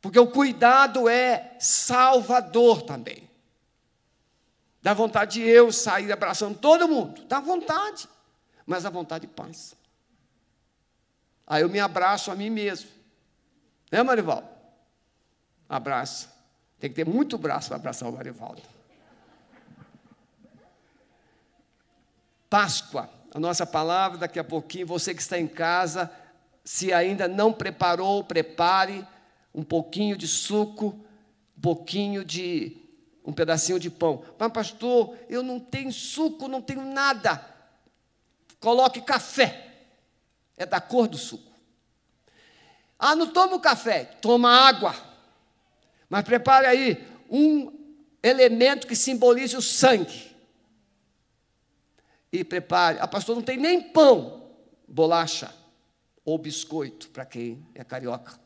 Porque 0.01 0.19
o 0.19 0.27
cuidado 0.27 1.07
é 1.07 1.55
salvador 1.61 2.81
também. 2.81 3.31
Dá 4.83 4.93
vontade 4.93 5.39
de 5.39 5.47
eu 5.47 5.71
sair 5.71 6.11
abraçando 6.11 6.59
todo 6.59 6.89
mundo, 6.89 7.23
dá 7.23 7.39
vontade, 7.39 8.05
mas 8.65 8.85
a 8.85 8.89
vontade 8.89 9.25
passa. 9.25 9.77
Aí 11.47 11.61
eu 11.61 11.69
me 11.69 11.79
abraço 11.79 12.29
a 12.29 12.35
mim 12.35 12.49
mesmo. 12.49 12.89
Né, 13.89 14.03
Marivaldo? 14.03 14.47
Abraço. 15.69 16.29
Tem 16.79 16.89
que 16.89 16.97
ter 16.97 17.05
muito 17.05 17.37
braço 17.37 17.69
para 17.69 17.77
abraçar 17.77 18.09
o 18.09 18.11
Marivaldo. 18.11 18.61
Páscoa, 22.49 23.09
a 23.33 23.39
nossa 23.39 23.65
palavra 23.65 24.17
daqui 24.17 24.37
a 24.37 24.43
pouquinho. 24.43 24.85
Você 24.87 25.13
que 25.15 25.21
está 25.21 25.39
em 25.39 25.47
casa, 25.47 26.11
se 26.65 26.91
ainda 26.91 27.25
não 27.25 27.53
preparou, 27.53 28.21
prepare 28.21 29.07
um 29.55 29.63
pouquinho 29.63 30.17
de 30.17 30.27
suco, 30.27 30.87
um 31.57 31.61
pouquinho 31.61 32.25
de 32.25 32.82
um 33.25 33.33
pedacinho 33.33 33.79
de 33.79 33.89
pão. 33.89 34.23
Mas, 34.37 34.51
pastor, 34.51 35.17
eu 35.29 35.41
não 35.41 35.59
tenho 35.59 35.91
suco, 35.91 36.47
não 36.47 36.61
tenho 36.61 36.83
nada. 36.83 37.43
Coloque 38.59 39.01
café. 39.01 39.71
É 40.57 40.65
da 40.65 40.79
cor 40.79 41.07
do 41.07 41.17
suco. 41.17 41.51
Ah, 42.99 43.15
não 43.15 43.27
toma 43.27 43.59
café, 43.59 44.05
toma 44.21 44.49
água. 44.49 44.95
Mas 46.09 46.23
prepare 46.23 46.67
aí 46.67 47.07
um 47.29 47.71
elemento 48.21 48.87
que 48.87 48.95
simbolize 48.95 49.57
o 49.57 49.61
sangue. 49.61 50.31
E 52.31 52.43
prepare. 52.43 52.99
Ah, 53.01 53.07
pastor, 53.07 53.35
não 53.35 53.43
tem 53.43 53.57
nem 53.57 53.81
pão, 53.81 54.47
bolacha 54.87 55.53
ou 56.23 56.37
biscoito, 56.37 57.09
para 57.09 57.25
quem 57.25 57.65
é 57.75 57.83
carioca 57.83 58.43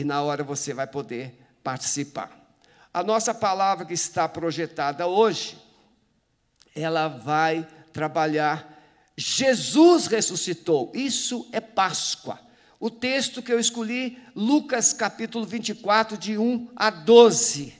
e 0.00 0.04
na 0.04 0.22
hora 0.22 0.42
você 0.42 0.72
vai 0.72 0.86
poder 0.86 1.38
participar. 1.62 2.30
A 2.92 3.02
nossa 3.02 3.32
palavra 3.32 3.86
que 3.86 3.94
está 3.94 4.28
projetada 4.28 5.06
hoje, 5.06 5.58
ela 6.74 7.08
vai 7.08 7.66
trabalhar 7.92 8.80
Jesus 9.20 10.06
ressuscitou. 10.06 10.90
Isso 10.94 11.46
é 11.52 11.60
Páscoa. 11.60 12.40
O 12.78 12.88
texto 12.88 13.42
que 13.42 13.52
eu 13.52 13.60
escolhi, 13.60 14.18
Lucas 14.34 14.94
capítulo 14.94 15.44
24, 15.44 16.16
de 16.16 16.38
1 16.38 16.70
a 16.74 16.88
12. 16.88 17.74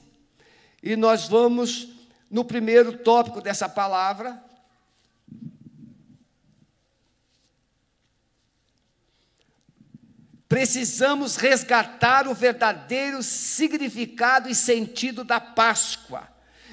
E 0.83 0.97
nós 0.97 1.27
vamos 1.27 1.89
no 2.31 2.45
primeiro 2.45 2.99
tópico 2.99 3.41
dessa 3.41 3.71
palavra, 3.71 4.43
Precisamos 10.51 11.37
resgatar 11.37 12.27
o 12.27 12.35
verdadeiro 12.35 13.23
significado 13.23 14.49
e 14.49 14.55
sentido 14.55 15.23
da 15.23 15.39
Páscoa. 15.39 16.29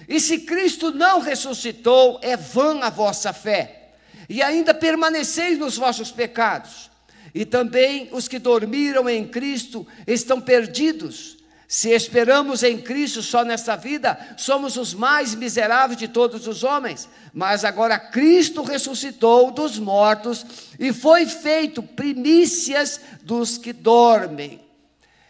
E 0.09 0.19
se 0.19 0.39
Cristo 0.39 0.89
não 0.89 1.19
ressuscitou, 1.19 2.19
é 2.23 2.35
vã 2.35 2.79
a 2.81 2.89
vossa 2.89 3.31
fé, 3.31 3.89
e 4.27 4.41
ainda 4.41 4.73
permaneceis 4.73 5.59
nos 5.59 5.77
vossos 5.77 6.09
pecados. 6.09 6.89
E 7.35 7.45
também 7.45 8.09
os 8.11 8.27
que 8.27 8.39
dormiram 8.39 9.07
em 9.07 9.27
Cristo 9.27 9.85
estão 10.07 10.41
perdidos. 10.41 11.36
Se 11.67 11.89
esperamos 11.89 12.63
em 12.63 12.79
Cristo 12.79 13.21
só 13.21 13.43
nesta 13.43 13.75
vida, 13.75 14.17
somos 14.37 14.77
os 14.77 14.93
mais 14.93 15.35
miseráveis 15.35 15.99
de 15.99 16.07
todos 16.07 16.47
os 16.47 16.63
homens. 16.63 17.09
Mas 17.33 17.65
agora 17.65 17.99
Cristo 17.99 18.63
ressuscitou 18.63 19.51
dos 19.51 19.77
mortos 19.77 20.45
e 20.79 20.93
foi 20.93 21.25
feito 21.25 21.83
primícias 21.83 23.01
dos 23.21 23.57
que 23.57 23.73
dormem. 23.73 24.61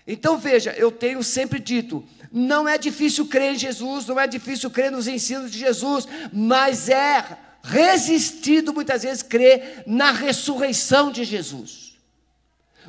Então 0.06 0.38
veja, 0.38 0.72
eu 0.78 0.92
tenho 0.92 1.24
sempre 1.24 1.60
dito: 1.60 2.04
não 2.32 2.70
é 2.70 2.78
difícil 2.78 3.26
crer 3.26 3.54
em 3.54 3.58
Jesus, 3.58 4.06
não 4.06 4.20
é 4.20 4.28
difícil 4.28 4.70
crer 4.70 4.92
nos 4.92 5.08
ensinos 5.08 5.52
de 5.52 5.58
Jesus, 5.58 6.08
mas 6.32 6.88
é 6.88 7.26
resistido 7.64 8.72
muitas 8.74 9.02
vezes 9.02 9.24
crer 9.24 9.84
na 9.88 10.12
ressurreição 10.12 11.12
de 11.12 11.24
Jesus. 11.24 11.98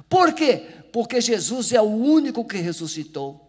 Por 0.09 0.33
quê? 0.33 0.67
Porque 0.93 1.21
Jesus 1.21 1.73
é 1.73 1.81
o 1.81 1.85
único 1.85 2.45
que 2.45 2.59
ressuscitou. 2.59 3.49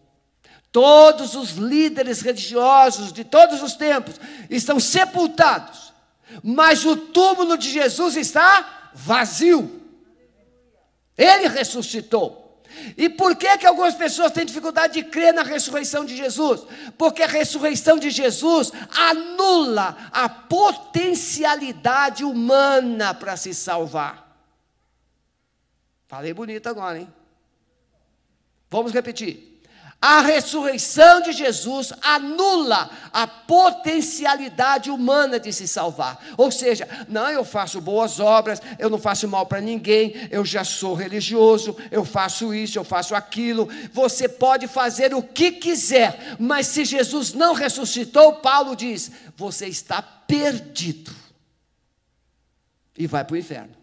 Todos 0.72 1.36
os 1.36 1.52
líderes 1.52 2.22
religiosos 2.22 3.12
de 3.12 3.24
todos 3.24 3.62
os 3.62 3.74
tempos 3.74 4.16
estão 4.50 4.80
sepultados, 4.80 5.94
mas 6.44 6.86
o 6.86 6.96
túmulo 6.96 7.58
de 7.58 7.70
Jesus 7.70 8.16
está 8.16 8.92
vazio. 8.94 9.82
Ele 11.18 11.48
ressuscitou. 11.48 12.62
E 12.96 13.10
por 13.10 13.36
que, 13.36 13.58
que 13.58 13.66
algumas 13.66 13.96
pessoas 13.96 14.32
têm 14.32 14.46
dificuldade 14.46 14.94
de 14.94 15.04
crer 15.04 15.34
na 15.34 15.42
ressurreição 15.44 16.06
de 16.06 16.16
Jesus? 16.16 16.62
Porque 16.98 17.24
a 17.24 17.28
ressurreição 17.28 17.98
de 17.98 18.10
Jesus 18.10 18.72
anula 18.92 19.98
a 20.12 20.30
potencialidade 20.30 22.24
humana 22.24 23.14
para 23.14 23.36
se 23.36 23.54
salvar. 23.54 24.30
Falei 26.08 26.34
bonito 26.34 26.68
agora, 26.68 27.00
hein? 27.00 27.14
Vamos 28.70 28.94
repetir. 28.94 29.50
A 30.02 30.22
ressurreição 30.22 31.20
de 31.22 31.34
Jesus 31.34 31.92
anula 32.02 32.90
a 33.12 33.28
potencialidade 33.28 34.90
humana 34.90 35.38
de 35.38 35.52
se 35.52 35.68
salvar. 35.68 36.18
Ou 36.38 36.50
seja, 36.50 36.88
não, 37.10 37.30
eu 37.30 37.44
faço 37.44 37.82
boas 37.82 38.18
obras, 38.18 38.62
eu 38.78 38.90
não 38.90 38.98
faço 38.98 39.28
mal 39.28 39.46
para 39.46 39.60
ninguém, 39.60 40.30
eu 40.32 40.46
já 40.46 40.64
sou 40.64 40.94
religioso, 40.94 41.76
eu 41.92 42.06
faço 42.06 42.54
isso, 42.54 42.80
eu 42.80 42.86
faço 42.86 43.14
aquilo. 43.14 43.68
Você 43.92 44.30
pode 44.30 44.68
fazer 44.68 45.14
o 45.14 45.22
que 45.22 45.52
quiser, 45.52 46.38
mas 46.40 46.68
se 46.68 46.86
Jesus 46.86 47.34
não 47.34 47.54
ressuscitou, 47.54 48.36
Paulo 48.36 48.78
diz: 48.78 49.12
você 49.36 49.68
está 49.68 50.02
perdido 50.02 51.14
e 52.98 53.06
vai 53.06 53.26
para 53.26 53.34
o 53.34 53.38
inferno. 53.38 53.76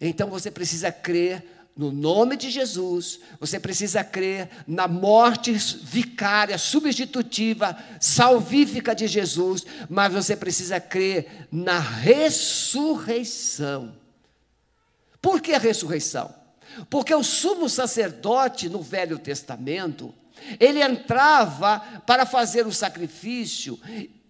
Então 0.00 0.28
você 0.28 0.52
precisa 0.52 0.92
crer 0.92 1.53
no 1.76 1.90
nome 1.90 2.36
de 2.36 2.50
Jesus, 2.50 3.18
você 3.40 3.58
precisa 3.58 4.04
crer 4.04 4.48
na 4.64 4.86
morte 4.86 5.52
vicária, 5.52 6.56
substitutiva, 6.56 7.76
salvífica 7.98 8.94
de 8.94 9.08
Jesus, 9.08 9.66
mas 9.90 10.12
você 10.12 10.36
precisa 10.36 10.78
crer 10.78 11.48
na 11.50 11.80
ressurreição. 11.80 13.92
Por 15.20 15.40
que 15.40 15.52
a 15.52 15.58
ressurreição? 15.58 16.32
Porque 16.88 17.12
o 17.12 17.24
sumo 17.24 17.68
sacerdote 17.68 18.68
no 18.68 18.80
Velho 18.80 19.18
Testamento, 19.18 20.14
ele 20.60 20.80
entrava 20.80 21.80
para 22.06 22.24
fazer 22.24 22.68
o 22.68 22.72
sacrifício, 22.72 23.80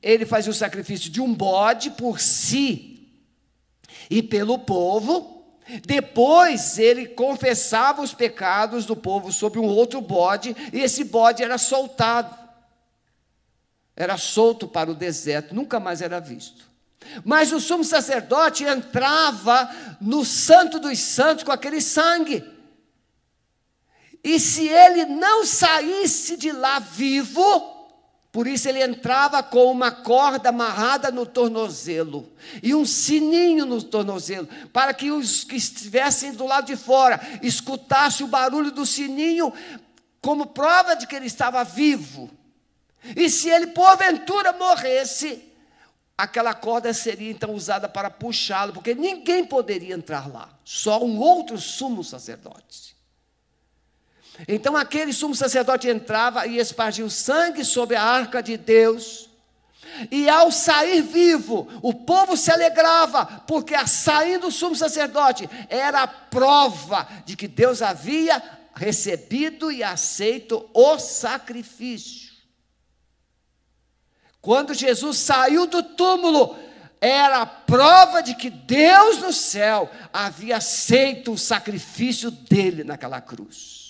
ele 0.02 0.24
fazia 0.24 0.50
o 0.50 0.54
sacrifício 0.54 1.10
de 1.10 1.20
um 1.20 1.34
bode 1.34 1.90
por 1.90 2.20
si 2.20 3.06
e 4.08 4.22
pelo 4.22 4.58
povo, 4.58 5.33
depois 5.84 6.78
ele 6.78 7.06
confessava 7.06 8.02
os 8.02 8.12
pecados 8.12 8.84
do 8.84 8.94
povo 8.94 9.32
sobre 9.32 9.58
um 9.58 9.66
outro 9.66 10.00
bode, 10.00 10.54
e 10.72 10.80
esse 10.80 11.04
bode 11.04 11.42
era 11.42 11.58
soltado. 11.58 12.36
Era 13.96 14.16
solto 14.16 14.66
para 14.66 14.90
o 14.90 14.94
deserto, 14.94 15.54
nunca 15.54 15.78
mais 15.78 16.02
era 16.02 16.20
visto. 16.20 16.64
Mas 17.24 17.52
o 17.52 17.60
sumo 17.60 17.84
sacerdote 17.84 18.64
entrava 18.64 19.70
no 20.00 20.24
santo 20.24 20.78
dos 20.78 20.98
santos 20.98 21.44
com 21.44 21.52
aquele 21.52 21.80
sangue. 21.80 22.44
E 24.22 24.40
se 24.40 24.66
ele 24.66 25.04
não 25.04 25.44
saísse 25.44 26.36
de 26.36 26.50
lá 26.50 26.78
vivo, 26.78 27.73
por 28.34 28.48
isso 28.48 28.68
ele 28.68 28.82
entrava 28.82 29.44
com 29.44 29.70
uma 29.70 29.92
corda 29.92 30.48
amarrada 30.48 31.12
no 31.12 31.24
tornozelo 31.24 32.32
e 32.64 32.74
um 32.74 32.84
sininho 32.84 33.64
no 33.64 33.80
tornozelo, 33.80 34.48
para 34.72 34.92
que 34.92 35.12
os 35.12 35.44
que 35.44 35.54
estivessem 35.54 36.32
do 36.32 36.44
lado 36.44 36.66
de 36.66 36.74
fora 36.74 37.20
escutassem 37.40 38.26
o 38.26 38.28
barulho 38.28 38.72
do 38.72 38.84
sininho 38.84 39.52
como 40.20 40.46
prova 40.46 40.96
de 40.96 41.06
que 41.06 41.14
ele 41.14 41.28
estava 41.28 41.62
vivo. 41.62 42.28
E 43.14 43.30
se 43.30 43.48
ele 43.48 43.68
porventura 43.68 44.52
morresse, 44.52 45.40
aquela 46.18 46.54
corda 46.54 46.92
seria 46.92 47.30
então 47.30 47.54
usada 47.54 47.88
para 47.88 48.10
puxá-lo, 48.10 48.72
porque 48.72 48.96
ninguém 48.96 49.44
poderia 49.44 49.94
entrar 49.94 50.28
lá, 50.28 50.48
só 50.64 51.04
um 51.04 51.20
outro 51.20 51.56
sumo 51.56 52.02
sacerdote. 52.02 52.93
Então 54.48 54.76
aquele 54.76 55.12
sumo 55.12 55.34
sacerdote 55.34 55.88
entrava 55.88 56.46
e 56.46 56.58
espargia 56.58 57.04
o 57.04 57.10
sangue 57.10 57.64
sobre 57.64 57.96
a 57.96 58.02
arca 58.02 58.42
de 58.42 58.56
Deus. 58.56 59.30
E 60.10 60.28
ao 60.28 60.50
sair 60.50 61.02
vivo, 61.02 61.68
o 61.80 61.94
povo 61.94 62.36
se 62.36 62.50
alegrava, 62.50 63.26
porque 63.46 63.74
a 63.74 63.86
saindo 63.86 64.46
do 64.46 64.52
sumo 64.52 64.74
sacerdote 64.74 65.48
era 65.68 66.02
a 66.02 66.08
prova 66.08 67.06
de 67.24 67.36
que 67.36 67.46
Deus 67.46 67.80
havia 67.80 68.42
recebido 68.74 69.70
e 69.70 69.84
aceito 69.84 70.68
o 70.74 70.98
sacrifício. 70.98 72.32
Quando 74.40 74.74
Jesus 74.74 75.18
saiu 75.18 75.66
do 75.66 75.82
túmulo, 75.82 76.58
era 77.00 77.42
a 77.42 77.46
prova 77.46 78.20
de 78.22 78.34
que 78.34 78.50
Deus 78.50 79.18
no 79.18 79.32
céu 79.32 79.90
havia 80.12 80.56
aceito 80.56 81.32
o 81.32 81.38
sacrifício 81.38 82.30
dele 82.30 82.82
naquela 82.82 83.20
cruz. 83.20 83.83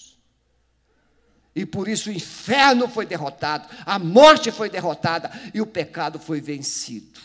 E 1.55 1.65
por 1.65 1.89
isso 1.89 2.11
o 2.11 2.13
inferno 2.13 2.89
foi 2.89 3.07
derrotado, 3.07 3.69
a 3.87 3.99
morte 3.99 4.51
foi 4.51 4.69
derrotada 4.69 5.31
e 5.53 5.61
o 5.61 5.67
pecado 5.67 6.19
foi 6.19 6.41
vencido. 6.41 7.21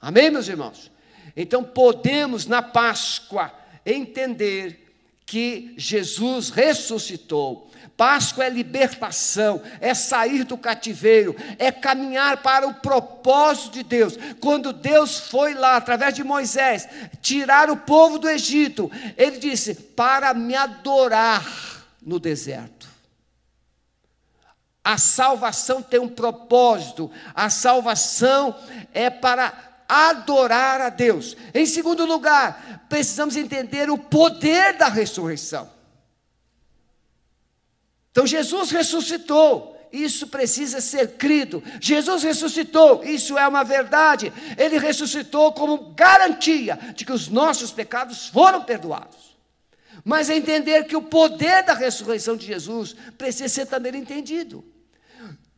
Amém, 0.00 0.30
meus 0.30 0.48
irmãos? 0.48 0.90
Então 1.36 1.62
podemos 1.62 2.46
na 2.46 2.62
Páscoa 2.62 3.52
entender 3.86 4.86
que 5.24 5.74
Jesus 5.76 6.50
ressuscitou. 6.50 7.70
Páscoa 7.96 8.44
é 8.44 8.48
libertação, 8.48 9.60
é 9.80 9.92
sair 9.92 10.44
do 10.44 10.56
cativeiro, 10.56 11.34
é 11.58 11.72
caminhar 11.72 12.42
para 12.42 12.66
o 12.66 12.74
propósito 12.74 13.72
de 13.72 13.82
Deus. 13.82 14.16
Quando 14.40 14.72
Deus 14.72 15.18
foi 15.18 15.52
lá, 15.52 15.76
através 15.76 16.14
de 16.14 16.22
Moisés, 16.22 16.88
tirar 17.20 17.68
o 17.70 17.76
povo 17.76 18.18
do 18.18 18.28
Egito, 18.28 18.90
ele 19.16 19.38
disse: 19.38 19.74
para 19.74 20.32
me 20.32 20.54
adorar 20.54 21.44
no 22.00 22.20
deserto. 22.20 22.77
A 24.84 24.96
salvação 24.96 25.82
tem 25.82 26.00
um 26.00 26.08
propósito, 26.08 27.10
a 27.34 27.50
salvação 27.50 28.56
é 28.94 29.10
para 29.10 29.52
adorar 29.88 30.80
a 30.80 30.88
Deus. 30.90 31.36
Em 31.54 31.64
segundo 31.64 32.04
lugar, 32.04 32.86
precisamos 32.88 33.36
entender 33.36 33.90
o 33.90 33.96
poder 33.96 34.76
da 34.76 34.88
ressurreição. 34.88 35.70
Então, 38.10 38.26
Jesus 38.26 38.70
ressuscitou, 38.70 39.78
isso 39.92 40.26
precisa 40.26 40.80
ser 40.80 41.16
crido. 41.16 41.62
Jesus 41.80 42.22
ressuscitou, 42.22 43.02
isso 43.04 43.38
é 43.38 43.46
uma 43.46 43.64
verdade. 43.64 44.32
Ele 44.56 44.78
ressuscitou 44.78 45.52
como 45.52 45.94
garantia 45.94 46.78
de 46.94 47.04
que 47.04 47.12
os 47.12 47.28
nossos 47.28 47.70
pecados 47.70 48.26
foram 48.28 48.64
perdoados. 48.64 49.37
Mas 50.08 50.30
entender 50.30 50.84
que 50.84 50.96
o 50.96 51.02
poder 51.02 51.62
da 51.62 51.74
ressurreição 51.74 52.34
de 52.34 52.46
Jesus 52.46 52.96
precisa 53.18 53.46
ser 53.46 53.66
também 53.66 53.94
entendido 53.94 54.64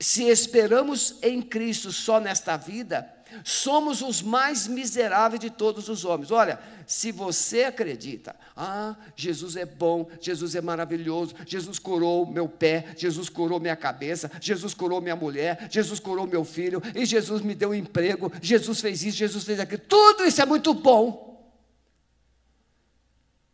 se 0.00 0.24
esperamos 0.24 1.16
em 1.22 1.42
Cristo 1.42 1.92
só 1.92 2.18
nesta 2.18 2.56
vida, 2.56 3.06
somos 3.44 4.00
os 4.00 4.22
mais 4.22 4.66
miseráveis 4.66 5.38
de 5.38 5.50
todos 5.50 5.90
os 5.90 6.06
homens. 6.06 6.30
Olha, 6.30 6.58
se 6.86 7.12
você 7.12 7.64
acredita, 7.64 8.34
ah, 8.56 8.96
Jesus 9.14 9.56
é 9.56 9.66
bom, 9.66 10.08
Jesus 10.20 10.54
é 10.54 10.60
maravilhoso, 10.62 11.34
Jesus 11.46 11.78
curou 11.78 12.26
meu 12.26 12.48
pé, 12.48 12.86
Jesus 12.96 13.28
curou 13.28 13.60
minha 13.60 13.76
cabeça, 13.76 14.30
Jesus 14.40 14.72
curou 14.72 15.02
minha 15.02 15.14
mulher, 15.14 15.68
Jesus 15.70 16.00
curou 16.00 16.26
meu 16.26 16.44
filho, 16.44 16.82
e 16.94 17.04
Jesus 17.04 17.42
me 17.42 17.54
deu 17.54 17.70
um 17.70 17.74
emprego, 17.74 18.32
Jesus 18.40 18.80
fez 18.80 19.04
isso, 19.04 19.18
Jesus 19.18 19.44
fez 19.44 19.60
aquilo, 19.60 19.82
tudo 19.86 20.24
isso 20.24 20.40
é 20.40 20.46
muito 20.46 20.72
bom. 20.72 21.29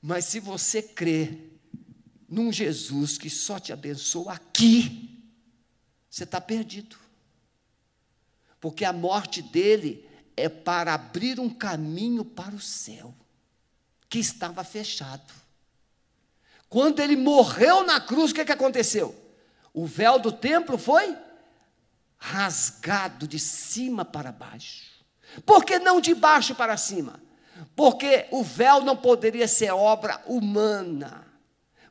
Mas 0.01 0.27
se 0.27 0.41
você 0.41 0.83
crê 0.83 1.39
num 2.29 2.53
Jesus 2.53 3.19
que 3.19 3.31
só 3.31 3.59
te 3.59 3.73
abençoa 3.73 4.35
aqui, 4.35 5.25
você 6.09 6.25
está 6.25 6.41
perdido. 6.41 6.97
Porque 8.61 8.85
a 8.85 8.93
morte 8.93 9.43
dele 9.43 10.09
é 10.37 10.49
para 10.49 10.95
abrir 10.95 11.41
um 11.41 11.49
caminho 11.49 12.25
para 12.25 12.55
o 12.55 12.61
céu, 12.61 13.15
que 14.09 14.19
estava 14.19 14.63
fechado. 14.65 15.33
Quando 16.69 17.01
ele 17.01 17.17
morreu 17.17 17.85
na 17.85 18.01
cruz, 18.01 18.31
o 18.31 18.35
que, 18.35 18.45
que 18.45 18.53
aconteceu? 18.53 19.15
O 19.73 19.87
véu 19.87 20.19
do 20.19 20.33
templo 20.33 20.77
foi 20.77 21.17
rasgado 22.19 23.29
de 23.29 23.39
cima 23.39 24.05
para 24.05 24.33
baixo. 24.33 25.05
Por 25.45 25.65
que 25.65 25.79
não 25.79 26.01
de 26.01 26.15
baixo 26.15 26.55
para 26.55 26.77
cima? 26.77 27.21
Porque 27.75 28.27
o 28.31 28.42
véu 28.42 28.81
não 28.81 28.97
poderia 28.97 29.47
ser 29.47 29.71
obra 29.73 30.23
humana, 30.27 31.27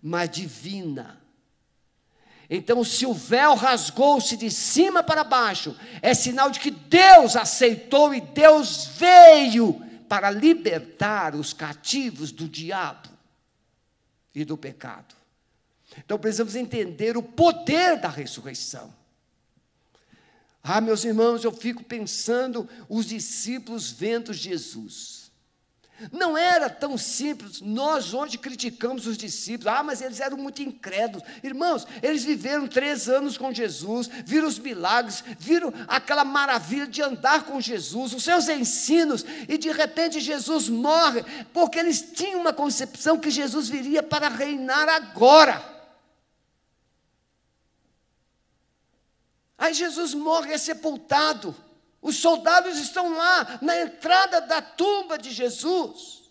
mas 0.01 0.29
divina. 0.29 1.21
Então, 2.49 2.83
se 2.83 3.05
o 3.05 3.13
véu 3.13 3.55
rasgou-se 3.55 4.37
de 4.37 4.51
cima 4.51 5.01
para 5.01 5.23
baixo, 5.23 5.75
é 6.01 6.13
sinal 6.13 6.51
de 6.51 6.59
que 6.59 6.69
Deus 6.69 7.35
aceitou 7.35 8.13
e 8.13 8.21
Deus 8.21 8.87
veio 8.97 9.81
para 10.07 10.29
libertar 10.29 11.33
os 11.35 11.53
cativos 11.53 12.31
do 12.31 12.47
diabo 12.47 13.09
e 14.33 14.45
do 14.45 14.55
pecado. 14.55 15.15
Então, 15.97 16.19
precisamos 16.19 16.55
entender 16.55 17.17
o 17.17 17.23
poder 17.23 17.99
da 17.99 18.09
ressurreição. 18.09 18.93
Ah, 20.61 20.81
meus 20.81 21.03
irmãos, 21.03 21.43
eu 21.43 21.51
fico 21.51 21.83
pensando 21.83 22.67
os 22.89 23.05
discípulos 23.05 23.91
vendo 23.91 24.33
Jesus. 24.33 25.24
Não 26.11 26.37
era 26.37 26.69
tão 26.69 26.97
simples. 26.97 27.61
Nós 27.61 28.13
hoje 28.13 28.37
criticamos 28.37 29.07
os 29.07 29.17
discípulos. 29.17 29.73
Ah, 29.73 29.81
mas 29.81 30.01
eles 30.01 30.19
eram 30.19 30.37
muito 30.37 30.61
incrédulos. 30.61 31.25
Irmãos, 31.41 31.87
eles 32.03 32.23
viveram 32.23 32.67
três 32.67 33.07
anos 33.07 33.37
com 33.37 33.53
Jesus, 33.53 34.09
viram 34.25 34.47
os 34.47 34.59
milagres, 34.59 35.23
viram 35.39 35.73
aquela 35.87 36.25
maravilha 36.25 36.85
de 36.85 37.01
andar 37.01 37.43
com 37.43 37.61
Jesus, 37.61 38.13
os 38.13 38.23
seus 38.23 38.49
ensinos, 38.49 39.25
e 39.47 39.57
de 39.57 39.71
repente 39.71 40.19
Jesus 40.19 40.67
morre, 40.67 41.23
porque 41.53 41.79
eles 41.79 42.01
tinham 42.13 42.41
uma 42.41 42.53
concepção 42.53 43.17
que 43.17 43.29
Jesus 43.29 43.69
viria 43.69 44.03
para 44.03 44.27
reinar 44.27 44.89
agora. 44.89 45.75
Aí 49.57 49.73
Jesus 49.73 50.13
morre, 50.13 50.53
é 50.53 50.57
sepultado. 50.57 51.55
Os 52.05 52.17
soldados 52.17 52.77
estão 52.77 53.17
lá, 53.17 53.57
na 53.63 53.81
entrada 53.81 54.39
da 54.39 54.61
tumba 54.61 55.17
de 55.17 55.31
Jesus. 55.31 56.29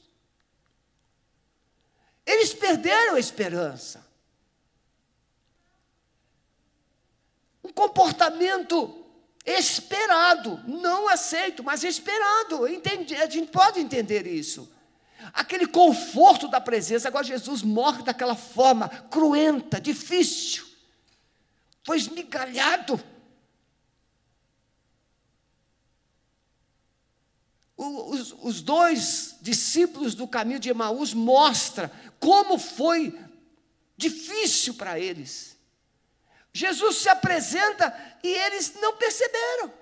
Eles 2.25 2.55
perderam 2.55 3.17
a 3.17 3.19
esperança. 3.19 4.07
Um 7.65 7.73
comportamento 7.73 9.05
esperado, 9.45 10.63
não 10.65 11.09
aceito, 11.09 11.65
mas 11.65 11.83
esperado. 11.83 12.69
Entendi, 12.69 13.17
a 13.17 13.29
gente 13.29 13.51
pode 13.51 13.81
entender 13.81 14.29
isso. 14.29 14.73
Aquele 15.33 15.67
conforto 15.67 16.47
da 16.47 16.61
presença, 16.61 17.09
agora 17.09 17.25
Jesus 17.25 17.63
morre 17.63 18.05
daquela 18.05 18.37
forma 18.37 18.89
cruenta, 19.11 19.81
difícil. 19.81 20.65
Foi 21.83 21.97
esmigalhado. 21.97 23.14
Os, 27.77 28.33
os 28.41 28.63
dois 28.63 29.37
discípulos 29.41 30.15
do 30.15 30.29
caminho 30.29 30.61
de 30.61 30.71
Emaús 30.71 31.13
mostra 31.13 31.91
como 32.21 32.59
foi 32.59 33.19
difícil 33.97 34.75
para 34.75 34.99
eles. 34.99 35.57
Jesus 36.53 36.99
se 36.99 37.09
apresenta 37.09 37.93
e 38.23 38.29
eles 38.29 38.75
não 38.75 38.97
perceberam. 38.97 39.73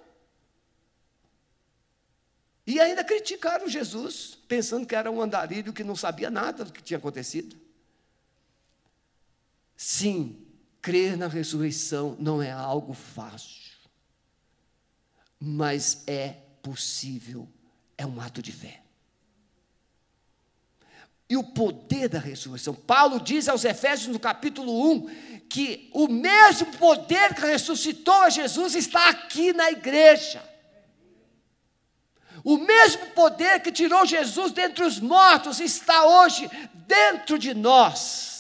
E 2.67 2.81
ainda 2.81 3.05
criticaram 3.05 3.69
Jesus, 3.69 4.39
pensando 4.49 4.87
que 4.87 4.95
era 4.95 5.11
um 5.11 5.21
andarilho 5.21 5.73
que 5.73 5.85
não 5.85 5.97
sabia 5.97 6.31
nada 6.31 6.65
do 6.65 6.73
que 6.73 6.83
tinha 6.83 6.97
acontecido. 6.97 7.61
Sim, 9.77 10.47
crer 10.81 11.17
na 11.17 11.27
ressurreição 11.27 12.17
não 12.19 12.41
é 12.41 12.53
algo 12.53 12.95
fácil, 12.95 13.73
mas 15.39 16.05
é 16.07 16.39
possível 16.63 17.49
é 18.03 18.07
um 18.07 18.21
ato 18.21 18.43
de 18.43 18.53
fé. 18.53 18.83
e 21.33 21.37
o 21.37 21.43
poder 21.43 22.11
da 22.11 22.19
ressurreição. 22.19 22.75
Paulo 22.75 23.19
diz 23.19 23.49
aos 23.49 23.65
Efésios 23.65 24.09
no 24.09 24.21
capítulo 24.21 24.93
1 24.93 25.41
que 25.49 25.89
o 25.95 26.07
mesmo 26.07 26.67
poder 26.77 27.35
que 27.35 27.41
ressuscitou 27.41 28.21
a 28.21 28.29
Jesus 28.29 28.75
está 28.75 29.09
aqui 29.09 29.51
na 29.55 29.71
igreja. 29.71 30.43
O 32.45 32.59
mesmo 32.59 33.07
poder 33.13 33.61
que 33.61 33.73
tirou 33.73 34.05
Jesus 34.05 34.53
dentre 34.53 34.85
os 34.85 35.01
mortos 35.01 35.59
está 35.59 36.05
hoje 36.05 36.51
dentro 36.87 37.39
de 37.39 37.55
nós. 37.55 38.32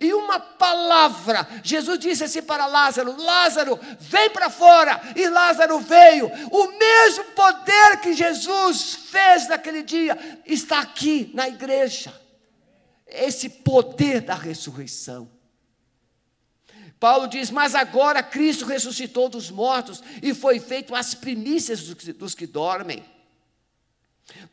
E 0.00 0.14
uma 0.14 0.38
palavra, 0.38 1.46
Jesus 1.62 1.98
disse 1.98 2.24
assim 2.24 2.42
para 2.42 2.66
Lázaro: 2.66 3.20
Lázaro, 3.20 3.78
vem 3.98 4.30
para 4.30 4.48
fora. 4.48 5.00
E 5.16 5.28
Lázaro 5.28 5.80
veio. 5.80 6.30
O 6.50 6.78
mesmo 6.78 7.24
poder 7.32 8.00
que 8.00 8.14
Jesus 8.14 8.94
fez 8.94 9.48
naquele 9.48 9.82
dia 9.82 10.16
está 10.46 10.80
aqui 10.80 11.30
na 11.34 11.48
igreja. 11.48 12.14
Esse 13.06 13.48
poder 13.48 14.20
da 14.20 14.34
ressurreição. 14.34 15.28
Paulo 16.98 17.26
diz: 17.26 17.50
Mas 17.50 17.74
agora 17.74 18.22
Cristo 18.22 18.64
ressuscitou 18.64 19.28
dos 19.28 19.50
mortos 19.50 20.02
e 20.22 20.32
foi 20.32 20.60
feito 20.60 20.94
as 20.94 21.12
primícias 21.12 21.80
dos 21.82 22.34
que 22.34 22.46
dormem. 22.46 23.04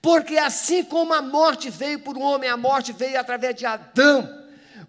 Porque 0.01 0.37
assim 0.37 0.83
como 0.83 1.13
a 1.13 1.21
morte 1.21 1.69
veio 1.69 1.99
por 1.99 2.17
um 2.17 2.21
homem, 2.21 2.49
a 2.49 2.57
morte 2.57 2.91
veio 2.91 3.19
através 3.19 3.55
de 3.55 3.65
Adão 3.65 4.38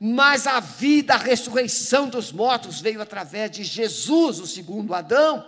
mas 0.02 0.46
a 0.46 0.60
vida, 0.60 1.12
a 1.12 1.18
ressurreição 1.18 2.08
dos 2.08 2.32
mortos 2.32 2.80
veio 2.80 3.02
através 3.02 3.50
de 3.50 3.62
Jesus, 3.62 4.40
o 4.40 4.46
segundo 4.46 4.94
Adão. 4.94 5.44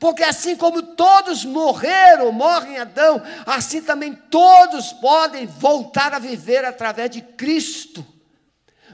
Porque 0.00 0.22
assim 0.22 0.56
como 0.56 0.82
todos 0.82 1.44
morreram, 1.44 2.32
morrem 2.32 2.78
Adão, 2.78 3.20
assim 3.44 3.82
também 3.82 4.14
todos 4.14 4.94
podem 4.94 5.46
voltar 5.46 6.14
a 6.14 6.18
viver 6.18 6.64
através 6.64 7.10
de 7.10 7.20
Cristo. 7.20 8.06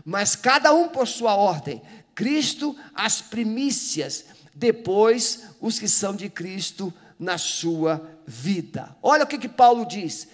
Mas 0.04 0.34
cada 0.34 0.74
um 0.74 0.88
por 0.88 1.06
sua 1.06 1.36
ordem. 1.36 1.80
Cristo, 2.12 2.76
as 2.92 3.20
primícias, 3.20 4.24
depois 4.52 5.44
os 5.60 5.78
que 5.78 5.86
são 5.88 6.16
de 6.16 6.28
Cristo 6.28 6.92
na 7.16 7.38
sua 7.38 8.10
vida. 8.26 8.96
Olha 9.00 9.22
o 9.22 9.26
que, 9.28 9.38
que 9.38 9.48
Paulo 9.48 9.86
diz: 9.86 10.26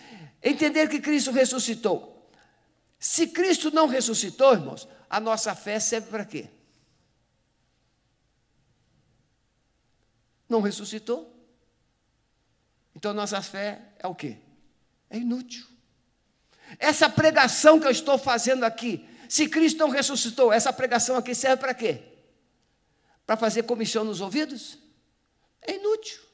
entender 0.43 0.89
que 0.89 0.99
Cristo 0.99 1.31
ressuscitou. 1.31 2.16
Se 2.99 3.29
Cristo 3.29 3.71
não 3.71 3.87
ressuscitou, 3.87 4.53
irmãos, 4.53 4.89
a 5.09 5.21
nossa 5.21 5.55
fé 5.55 5.79
serve 5.79 6.09
para 6.11 6.25
quê? 6.25 6.49
Não 10.49 10.61
ressuscitou? 10.61 11.33
Então 12.95 13.13
nossa 13.13 13.43
fé 13.43 13.93
é 13.99 14.07
o 14.07 14.15
quê? 14.15 14.39
É 15.11 15.19
inútil. 15.19 15.67
Essa 16.79 17.09
pregação 17.09 17.79
que 17.79 17.87
eu 17.87 17.91
estou 17.91 18.19
fazendo 18.19 18.65
aqui, 18.65 19.09
se 19.29 19.49
Cristo 19.49 19.79
não 19.79 19.91
ressuscitou, 19.91 20.53
essa 20.53 20.73
pregação 20.73 21.17
aqui 21.17 21.35
serve 21.35 21.59
para 21.59 21.75
quê? 21.75 22.03
Para 23.25 23.37
fazer 23.37 23.65
comissão 23.65 24.05
nos 24.05 24.21
ouvidos? 24.21 24.79
É 25.61 25.77
inútil. 25.77 26.26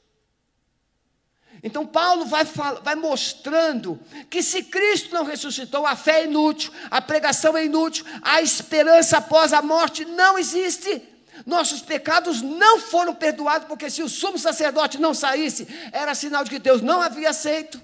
Então, 1.62 1.86
Paulo 1.86 2.24
vai, 2.24 2.44
vai, 2.44 2.96
mostrando 2.96 4.00
que 4.28 4.42
se 4.42 4.64
Cristo 4.64 5.14
não 5.14 5.24
ressuscitou, 5.24 5.86
a 5.86 5.94
fé 5.94 6.22
é 6.22 6.24
inútil, 6.24 6.72
a 6.90 7.00
pregação 7.00 7.56
é 7.56 7.64
inútil, 7.64 8.04
a 8.20 8.42
esperança 8.42 9.18
após 9.18 9.52
a 9.52 9.62
morte 9.62 10.04
não 10.04 10.36
existe. 10.36 11.00
Nossos 11.46 11.80
pecados 11.80 12.42
não 12.42 12.80
foram 12.80 13.14
perdoados, 13.14 13.68
porque 13.68 13.88
se 13.88 14.02
o 14.02 14.08
sumo 14.08 14.38
sacerdote 14.38 14.98
não 14.98 15.14
saísse, 15.14 15.68
era 15.92 16.16
sinal 16.16 16.42
de 16.42 16.50
que 16.50 16.58
Deus 16.58 16.82
não 16.82 17.00
havia 17.00 17.30
aceito. 17.30 17.80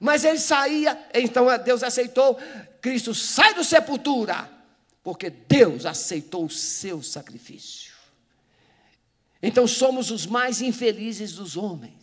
Mas 0.00 0.24
ele 0.24 0.38
saía, 0.38 0.98
então 1.14 1.46
Deus 1.64 1.84
aceitou. 1.84 2.36
Cristo 2.82 3.14
sai 3.14 3.54
do 3.54 3.62
sepultura, 3.62 4.50
porque 5.02 5.30
Deus 5.30 5.86
aceitou 5.86 6.44
o 6.44 6.50
seu 6.50 7.00
sacrifício. 7.04 7.94
Então 9.40 9.64
somos 9.66 10.10
os 10.10 10.26
mais 10.26 10.60
infelizes 10.60 11.34
dos 11.34 11.56
homens 11.56 11.95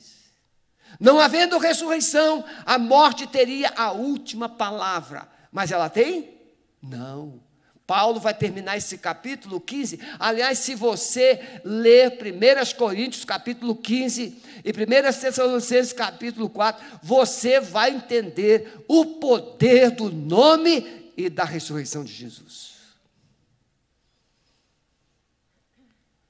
não 0.99 1.19
havendo 1.19 1.57
ressurreição, 1.57 2.43
a 2.65 2.77
morte 2.77 3.27
teria 3.27 3.71
a 3.75 3.91
última 3.91 4.47
palavra. 4.47 5.27
Mas 5.51 5.71
ela 5.71 5.89
tem? 5.89 6.37
Não. 6.81 7.41
Paulo 7.85 8.19
vai 8.19 8.33
terminar 8.33 8.77
esse 8.77 8.97
capítulo 8.97 9.59
15. 9.59 9.99
Aliás, 10.17 10.59
se 10.59 10.73
você 10.73 11.61
ler 11.65 12.17
1 12.17 12.77
Coríntios 12.77 13.25
capítulo 13.25 13.75
15 13.75 14.41
e 14.63 14.69
1 14.69 15.19
Tessalonicenses 15.19 15.91
capítulo 15.91 16.49
4, 16.49 16.99
você 17.03 17.59
vai 17.59 17.91
entender 17.91 18.85
o 18.87 19.05
poder 19.17 19.91
do 19.91 20.09
nome 20.09 21.11
e 21.17 21.29
da 21.29 21.43
ressurreição 21.43 22.03
de 22.03 22.13
Jesus. 22.13 22.73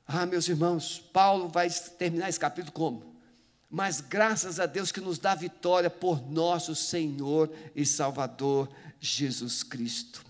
Ah, 0.08 0.26
meus 0.26 0.48
irmãos, 0.48 1.00
Paulo 1.14 1.48
vai 1.48 1.70
terminar 1.70 2.30
esse 2.30 2.40
capítulo 2.40 2.72
como? 2.72 3.13
Mas 3.74 4.00
graças 4.02 4.60
a 4.60 4.68
Deus 4.68 4.92
que 4.92 5.02
nos 5.02 5.18
dá 5.18 5.34
vitória 5.34 5.90
por 5.90 6.22
nosso 6.30 6.76
Senhor 6.76 7.52
e 7.76 7.84
Salvador 7.88 8.70
Jesus 9.00 9.64
Cristo. 9.64 10.24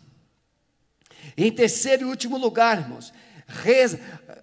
Em 1.35 1.51
terceiro 1.51 2.03
e 2.03 2.09
último 2.09 2.37
lugar, 2.37 2.79
irmãos, 2.79 3.11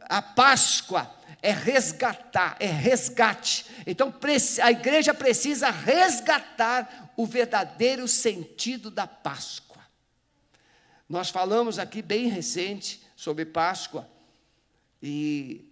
a 0.02 0.20
Páscoa 0.20 1.10
é 1.40 1.50
resgatar, 1.50 2.58
é 2.60 2.66
resgate. 2.66 3.64
Então 3.86 4.12
a 4.62 4.70
igreja 4.70 5.14
precisa 5.14 5.70
resgatar 5.70 7.14
o 7.16 7.24
verdadeiro 7.24 8.06
sentido 8.06 8.90
da 8.90 9.06
Páscoa. 9.06 9.82
Nós 11.08 11.30
falamos 11.30 11.78
aqui 11.78 12.02
bem 12.02 12.28
recente 12.28 13.02
sobre 13.16 13.46
Páscoa 13.46 14.06
e 15.02 15.64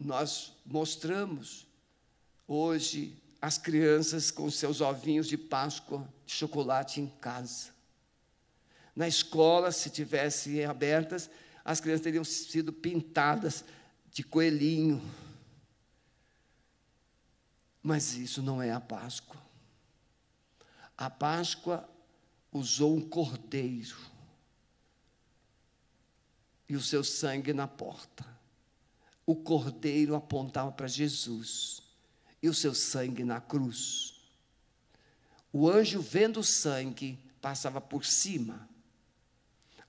nós 0.00 0.54
mostramos 0.64 1.67
hoje 2.48 3.14
as 3.40 3.58
crianças 3.58 4.30
com 4.30 4.50
seus 4.50 4.80
ovinhos 4.80 5.28
de 5.28 5.36
Páscoa 5.36 6.08
de 6.24 6.32
chocolate 6.32 7.00
em 7.00 7.06
casa. 7.06 7.68
Na 8.96 9.06
escola, 9.06 9.70
se 9.70 9.90
tivessem 9.90 10.64
abertas, 10.64 11.30
as 11.64 11.78
crianças 11.80 12.02
teriam 12.02 12.24
sido 12.24 12.72
pintadas 12.72 13.64
de 14.10 14.24
coelhinho. 14.24 15.00
Mas 17.80 18.14
isso 18.14 18.42
não 18.42 18.60
é 18.60 18.72
a 18.72 18.80
Páscoa. 18.80 19.40
A 20.96 21.08
Páscoa 21.08 21.88
usou 22.50 22.96
um 22.96 23.08
cordeiro 23.08 23.96
e 26.68 26.74
o 26.74 26.82
seu 26.82 27.04
sangue 27.04 27.52
na 27.52 27.68
porta. 27.68 28.26
O 29.24 29.36
cordeiro 29.36 30.16
apontava 30.16 30.72
para 30.72 30.88
Jesus 30.88 31.87
e 32.42 32.48
o 32.48 32.54
seu 32.54 32.74
sangue 32.74 33.24
na 33.24 33.40
cruz. 33.40 34.14
O 35.52 35.68
anjo, 35.68 36.00
vendo 36.00 36.40
o 36.40 36.44
sangue, 36.44 37.18
passava 37.40 37.80
por 37.80 38.04
cima. 38.04 38.68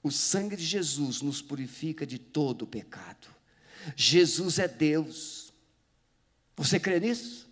O 0.02 0.12
sangue 0.12 0.56
de 0.56 0.66
Jesus 0.66 1.22
nos 1.22 1.42
purifica 1.42 2.06
de 2.06 2.18
todo 2.18 2.64
o 2.64 2.68
pecado. 2.68 3.28
Jesus 3.96 4.60
é 4.60 4.68
Deus. 4.68 5.54
Você 6.56 6.80
crê 6.80 7.00
nisso? 7.00 7.50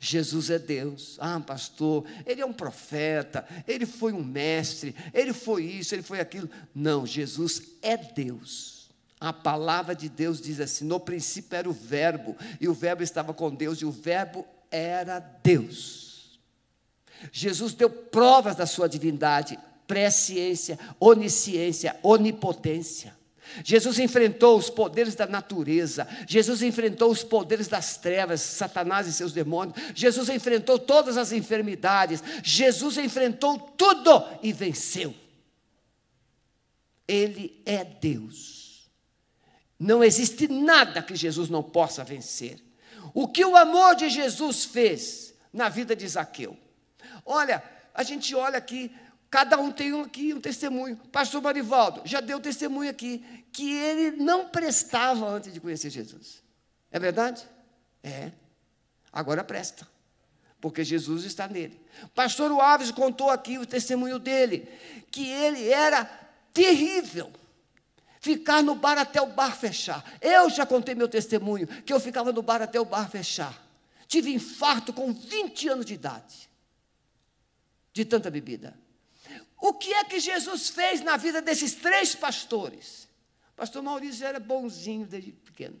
Jesus 0.00 0.50
é 0.50 0.58
Deus. 0.58 1.16
Ah, 1.20 1.38
pastor, 1.40 2.06
ele 2.26 2.40
é 2.40 2.46
um 2.46 2.52
profeta, 2.52 3.46
ele 3.66 3.86
foi 3.86 4.12
um 4.12 4.24
mestre, 4.24 4.94
ele 5.12 5.32
foi 5.32 5.64
isso, 5.64 5.94
ele 5.94 6.02
foi 6.02 6.20
aquilo. 6.20 6.50
Não, 6.74 7.06
Jesus 7.06 7.62
é 7.82 7.96
Deus. 7.96 8.73
A 9.24 9.32
palavra 9.32 9.94
de 9.94 10.06
Deus 10.06 10.38
diz 10.38 10.60
assim: 10.60 10.84
no 10.84 11.00
princípio 11.00 11.56
era 11.56 11.66
o 11.66 11.72
Verbo, 11.72 12.36
e 12.60 12.68
o 12.68 12.74
Verbo 12.74 13.02
estava 13.02 13.32
com 13.32 13.54
Deus, 13.54 13.78
e 13.78 13.86
o 13.86 13.90
Verbo 13.90 14.46
era 14.70 15.18
Deus. 15.18 16.38
Jesus 17.32 17.72
deu 17.72 17.88
provas 17.88 18.54
da 18.54 18.66
sua 18.66 18.86
divindade, 18.86 19.58
presciência, 19.86 20.78
onisciência, 21.00 21.98
onipotência. 22.02 23.16
Jesus 23.64 23.98
enfrentou 23.98 24.58
os 24.58 24.68
poderes 24.68 25.14
da 25.14 25.26
natureza, 25.26 26.06
Jesus 26.26 26.60
enfrentou 26.60 27.10
os 27.10 27.24
poderes 27.24 27.66
das 27.66 27.96
trevas, 27.96 28.42
Satanás 28.42 29.06
e 29.06 29.12
seus 29.12 29.32
demônios, 29.32 29.74
Jesus 29.94 30.28
enfrentou 30.28 30.78
todas 30.78 31.16
as 31.16 31.32
enfermidades, 31.32 32.22
Jesus 32.42 32.98
enfrentou 32.98 33.58
tudo 33.58 34.22
e 34.42 34.52
venceu. 34.52 35.14
Ele 37.08 37.62
é 37.64 37.84
Deus. 37.84 38.63
Não 39.78 40.02
existe 40.04 40.48
nada 40.48 41.02
que 41.02 41.16
Jesus 41.16 41.48
não 41.48 41.62
possa 41.62 42.04
vencer. 42.04 42.62
O 43.12 43.28
que 43.28 43.44
o 43.44 43.56
amor 43.56 43.94
de 43.96 44.08
Jesus 44.08 44.64
fez 44.64 45.34
na 45.52 45.68
vida 45.68 45.94
de 45.94 46.06
Zaqueu? 46.08 46.56
Olha, 47.24 47.62
a 47.92 48.02
gente 48.02 48.34
olha 48.34 48.58
aqui, 48.58 48.94
cada 49.30 49.58
um 49.58 49.70
tem 49.70 50.00
aqui 50.00 50.32
um 50.32 50.40
testemunho. 50.40 50.96
Pastor 51.12 51.42
Marivaldo 51.42 52.02
já 52.04 52.20
deu 52.20 52.40
testemunho 52.40 52.90
aqui 52.90 53.24
que 53.52 53.72
ele 53.72 54.16
não 54.22 54.48
prestava 54.48 55.26
antes 55.28 55.52
de 55.52 55.60
conhecer 55.60 55.90
Jesus. 55.90 56.42
É 56.90 56.98
verdade? 56.98 57.46
É. 58.02 58.32
Agora 59.12 59.44
presta. 59.44 59.86
porque 60.60 60.82
Jesus 60.82 61.24
está 61.24 61.46
nele. 61.46 61.78
Pastor 62.14 62.50
Alves 62.50 62.90
contou 62.90 63.28
aqui 63.28 63.58
o 63.58 63.66
testemunho 63.66 64.18
dele, 64.18 64.66
que 65.10 65.28
ele 65.28 65.68
era 65.68 66.06
terrível. 66.54 67.30
Ficar 68.24 68.62
no 68.62 68.74
bar 68.74 68.96
até 68.96 69.20
o 69.20 69.26
bar 69.26 69.54
fechar. 69.54 70.02
Eu 70.18 70.48
já 70.48 70.64
contei 70.64 70.94
meu 70.94 71.06
testemunho, 71.06 71.66
que 71.66 71.92
eu 71.92 72.00
ficava 72.00 72.32
no 72.32 72.40
bar 72.40 72.62
até 72.62 72.80
o 72.80 72.84
bar 72.86 73.06
fechar. 73.10 73.54
Tive 74.06 74.32
infarto 74.32 74.94
com 74.94 75.12
20 75.12 75.68
anos 75.68 75.84
de 75.84 75.92
idade, 75.92 76.48
de 77.92 78.02
tanta 78.02 78.30
bebida. 78.30 78.78
O 79.60 79.74
que 79.74 79.92
é 79.92 80.04
que 80.04 80.18
Jesus 80.18 80.70
fez 80.70 81.02
na 81.02 81.18
vida 81.18 81.42
desses 81.42 81.74
três 81.74 82.14
pastores? 82.14 83.06
O 83.52 83.56
pastor 83.56 83.82
Maurício 83.82 84.26
era 84.26 84.40
bonzinho 84.40 85.04
desde 85.04 85.30
pequeno. 85.30 85.78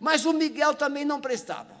Mas 0.00 0.24
o 0.24 0.32
Miguel 0.32 0.72
também 0.72 1.04
não 1.04 1.20
prestava. 1.20 1.78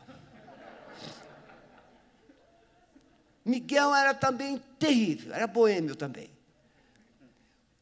Miguel 3.46 3.94
era 3.94 4.12
também 4.12 4.58
terrível, 4.78 5.32
era 5.32 5.46
boêmio 5.46 5.96
também. 5.96 6.38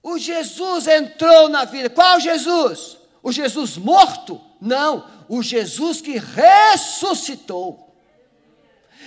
O 0.09 0.19
Jesus 0.19 0.87
entrou 0.87 1.51
na 1.51 1.67
vida. 1.67 1.91
Qual 1.91 2.19
Jesus? 2.19 2.97
O 3.23 3.31
Jesus 3.31 3.77
morto? 3.77 4.41
Não, 4.59 5.07
o 5.29 5.43
Jesus 5.43 6.01
que 6.01 6.17
ressuscitou. 6.17 7.95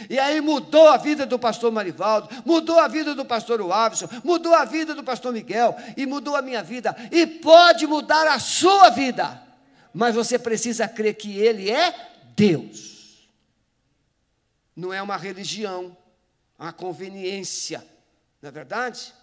E 0.08 0.20
aí 0.20 0.40
mudou 0.42 0.88
a 0.90 0.98
vida 0.98 1.26
do 1.26 1.40
pastor 1.40 1.72
Marivaldo, 1.72 2.30
mudou 2.46 2.78
a 2.78 2.88
vida 2.88 3.16
do 3.16 3.26
pastor 3.26 3.62
Wavison, 3.62 4.08
mudou 4.24 4.54
a 4.54 4.64
vida 4.64 4.94
do 4.94 5.04
pastor 5.04 5.34
Miguel 5.34 5.76
e 5.98 6.06
mudou 6.06 6.36
a 6.36 6.42
minha 6.42 6.62
vida. 6.62 6.96
E 7.12 7.26
pode 7.26 7.88
mudar 7.88 8.28
a 8.28 8.38
sua 8.38 8.90
vida. 8.92 9.42
Mas 9.92 10.14
você 10.14 10.38
precisa 10.38 10.88
crer 10.88 11.16
que 11.16 11.36
ele 11.36 11.72
é 11.72 11.96
Deus. 12.36 13.28
Não 14.76 14.94
é 14.94 15.02
uma 15.02 15.18
religião, 15.18 15.98
a 16.60 16.72
conveniência, 16.72 17.84
não 18.40 18.50
é 18.50 18.52
verdade? 18.52 19.14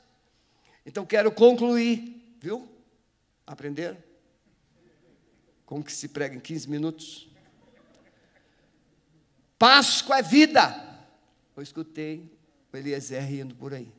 Então 0.89 1.05
quero 1.05 1.31
concluir, 1.31 2.35
viu? 2.41 2.67
Aprender? 3.47 3.95
Como 5.67 5.85
que 5.85 5.93
se 5.93 6.09
prega 6.09 6.35
em 6.35 6.41
15 6.41 6.71
minutos? 6.71 7.29
Páscoa 9.59 10.21
é 10.21 10.23
vida. 10.23 10.99
Eu 11.55 11.63
escutei 11.63 12.33
o 12.73 12.77
Eliezer 12.79 13.23
rindo 13.23 13.55
por 13.55 13.75
aí. 13.75 13.93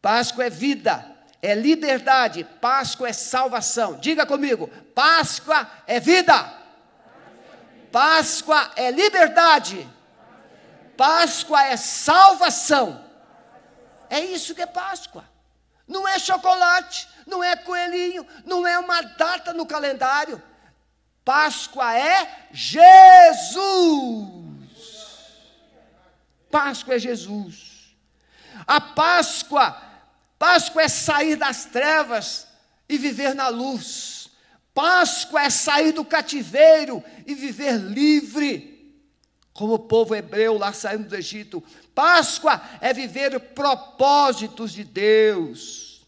Páscoa 0.00 0.46
é 0.46 0.50
vida, 0.50 1.18
é 1.42 1.54
liberdade, 1.54 2.42
Páscoa 2.58 3.10
é 3.10 3.12
salvação. 3.12 4.00
Diga 4.00 4.24
comigo: 4.24 4.68
Páscoa 4.94 5.70
é 5.86 6.00
vida. 6.00 6.60
Páscoa 7.92 8.72
é 8.74 8.90
liberdade. 8.90 9.86
Páscoa 10.96 11.62
é 11.62 11.76
salvação. 11.76 13.11
É 14.12 14.20
isso 14.20 14.54
que 14.54 14.60
é 14.60 14.66
Páscoa. 14.66 15.24
Não 15.88 16.06
é 16.06 16.18
chocolate, 16.18 17.08
não 17.26 17.42
é 17.42 17.56
coelhinho, 17.56 18.26
não 18.44 18.66
é 18.66 18.78
uma 18.78 19.00
data 19.00 19.54
no 19.54 19.64
calendário. 19.64 20.40
Páscoa 21.24 21.96
é 21.96 22.48
Jesus. 22.52 23.64
Páscoa 26.50 26.96
é 26.96 26.98
Jesus. 26.98 27.96
A 28.66 28.82
Páscoa, 28.82 29.80
Páscoa 30.38 30.82
é 30.82 30.88
sair 30.88 31.36
das 31.36 31.64
trevas 31.64 32.46
e 32.86 32.98
viver 32.98 33.34
na 33.34 33.48
luz. 33.48 34.28
Páscoa 34.74 35.40
é 35.40 35.48
sair 35.48 35.92
do 35.92 36.04
cativeiro 36.04 37.02
e 37.26 37.34
viver 37.34 37.78
livre 37.78 38.72
como 39.54 39.74
o 39.74 39.78
povo 39.78 40.14
hebreu 40.14 40.58
lá 40.58 40.72
saindo 40.72 41.08
do 41.08 41.16
Egito. 41.16 41.62
Páscoa 41.94 42.60
é 42.80 42.92
viver 42.92 43.38
propósitos 43.54 44.72
de 44.72 44.84
Deus. 44.84 46.06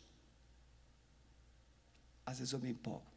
Às 2.24 2.38
vezes 2.38 2.52
eu 2.52 2.58
me 2.58 2.70
empolgo. 2.70 3.14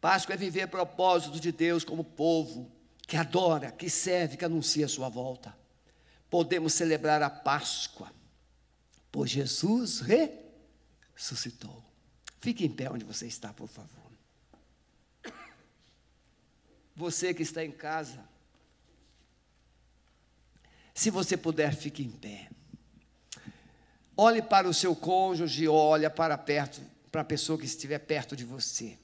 Páscoa 0.00 0.34
é 0.34 0.36
viver 0.36 0.68
propósitos 0.68 1.40
de 1.40 1.50
Deus 1.50 1.84
como 1.84 2.04
povo 2.04 2.70
que 3.06 3.16
adora, 3.16 3.70
que 3.70 3.88
serve, 3.88 4.36
que 4.36 4.44
anuncia 4.44 4.86
a 4.86 4.88
sua 4.88 5.08
volta. 5.08 5.56
Podemos 6.28 6.72
celebrar 6.72 7.22
a 7.22 7.30
Páscoa, 7.30 8.12
pois 9.10 9.30
Jesus 9.30 10.00
ressuscitou. 10.00 11.84
Fique 12.40 12.64
em 12.64 12.70
pé 12.70 12.90
onde 12.90 13.04
você 13.04 13.26
está, 13.26 13.52
por 13.52 13.68
favor. 13.68 13.95
Você 16.96 17.34
que 17.34 17.42
está 17.42 17.64
em 17.64 17.70
casa, 17.70 18.18
se 20.94 21.10
você 21.10 21.36
puder, 21.36 21.74
fique 21.74 22.02
em 22.02 22.10
pé. 22.10 22.48
Olhe 24.16 24.40
para 24.40 24.66
o 24.66 24.72
seu 24.72 24.96
cônjuge, 24.96 25.68
olha 25.68 26.08
para 26.08 26.38
perto, 26.38 26.80
para 27.12 27.20
a 27.20 27.24
pessoa 27.24 27.58
que 27.58 27.66
estiver 27.66 27.98
perto 27.98 28.34
de 28.34 28.44
você. 28.44 28.98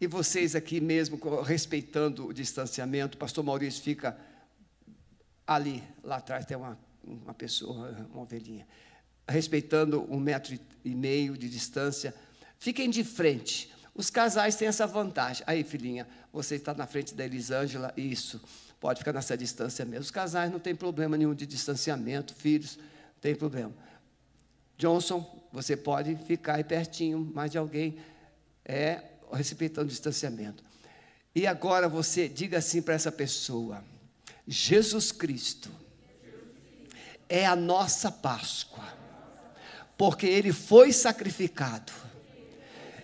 E 0.00 0.06
vocês 0.06 0.54
aqui 0.54 0.80
mesmo, 0.80 1.18
respeitando 1.42 2.28
o 2.28 2.32
distanciamento, 2.32 3.16
o 3.16 3.18
pastor 3.18 3.44
Maurício 3.44 3.82
fica 3.82 4.16
ali, 5.46 5.82
lá 6.04 6.16
atrás 6.16 6.46
tem 6.46 6.56
uma, 6.56 6.78
uma 7.04 7.34
pessoa, 7.34 7.90
uma 8.12 8.22
ovelhinha 8.22 8.66
respeitando 9.30 10.06
um 10.12 10.18
metro 10.18 10.58
e 10.84 10.94
meio 10.94 11.36
de 11.38 11.48
distância. 11.48 12.14
Fiquem 12.58 12.90
de 12.90 13.04
frente. 13.04 13.72
Os 14.00 14.08
casais 14.08 14.56
têm 14.56 14.66
essa 14.66 14.86
vantagem. 14.86 15.44
Aí, 15.46 15.62
filhinha, 15.62 16.08
você 16.32 16.54
está 16.54 16.72
na 16.72 16.86
frente 16.86 17.14
da 17.14 17.22
Elisângela, 17.22 17.92
isso. 17.98 18.40
Pode 18.80 19.00
ficar 19.00 19.12
nessa 19.12 19.36
distância 19.36 19.84
mesmo. 19.84 20.04
Os 20.04 20.10
casais 20.10 20.50
não 20.50 20.58
tem 20.58 20.74
problema 20.74 21.18
nenhum 21.18 21.34
de 21.34 21.44
distanciamento, 21.44 22.34
filhos, 22.34 22.78
não 22.78 23.20
tem 23.20 23.34
problema. 23.34 23.74
Johnson, 24.78 25.46
você 25.52 25.76
pode 25.76 26.16
ficar 26.16 26.54
aí 26.54 26.64
pertinho, 26.64 27.30
mais 27.34 27.50
de 27.50 27.58
alguém, 27.58 27.98
é, 28.64 29.02
respeitando 29.34 29.88
o 29.88 29.90
distanciamento. 29.90 30.64
E 31.34 31.46
agora 31.46 31.86
você 31.86 32.26
diga 32.26 32.56
assim 32.56 32.80
para 32.80 32.94
essa 32.94 33.12
pessoa: 33.12 33.84
Jesus 34.48 35.12
Cristo 35.12 35.70
é 37.28 37.44
a 37.44 37.54
nossa 37.54 38.10
Páscoa 38.10 38.98
porque 40.00 40.26
ele 40.26 40.50
foi 40.50 40.90
sacrificado, 40.90 41.92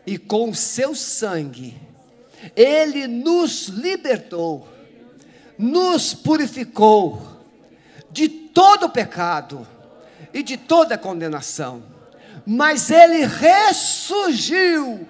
e 0.06 0.16
com 0.16 0.50
o 0.50 0.54
seu 0.54 0.94
sangue, 0.94 1.76
ele 2.54 3.06
nos 3.06 3.68
libertou, 3.68 4.68
nos 5.58 6.14
purificou 6.14 7.20
de 8.10 8.28
todo 8.28 8.88
pecado 8.88 9.66
e 10.32 10.42
de 10.42 10.56
toda 10.56 10.96
condenação, 10.96 11.82
mas 12.46 12.90
ele 12.90 13.26
ressurgiu, 13.26 15.06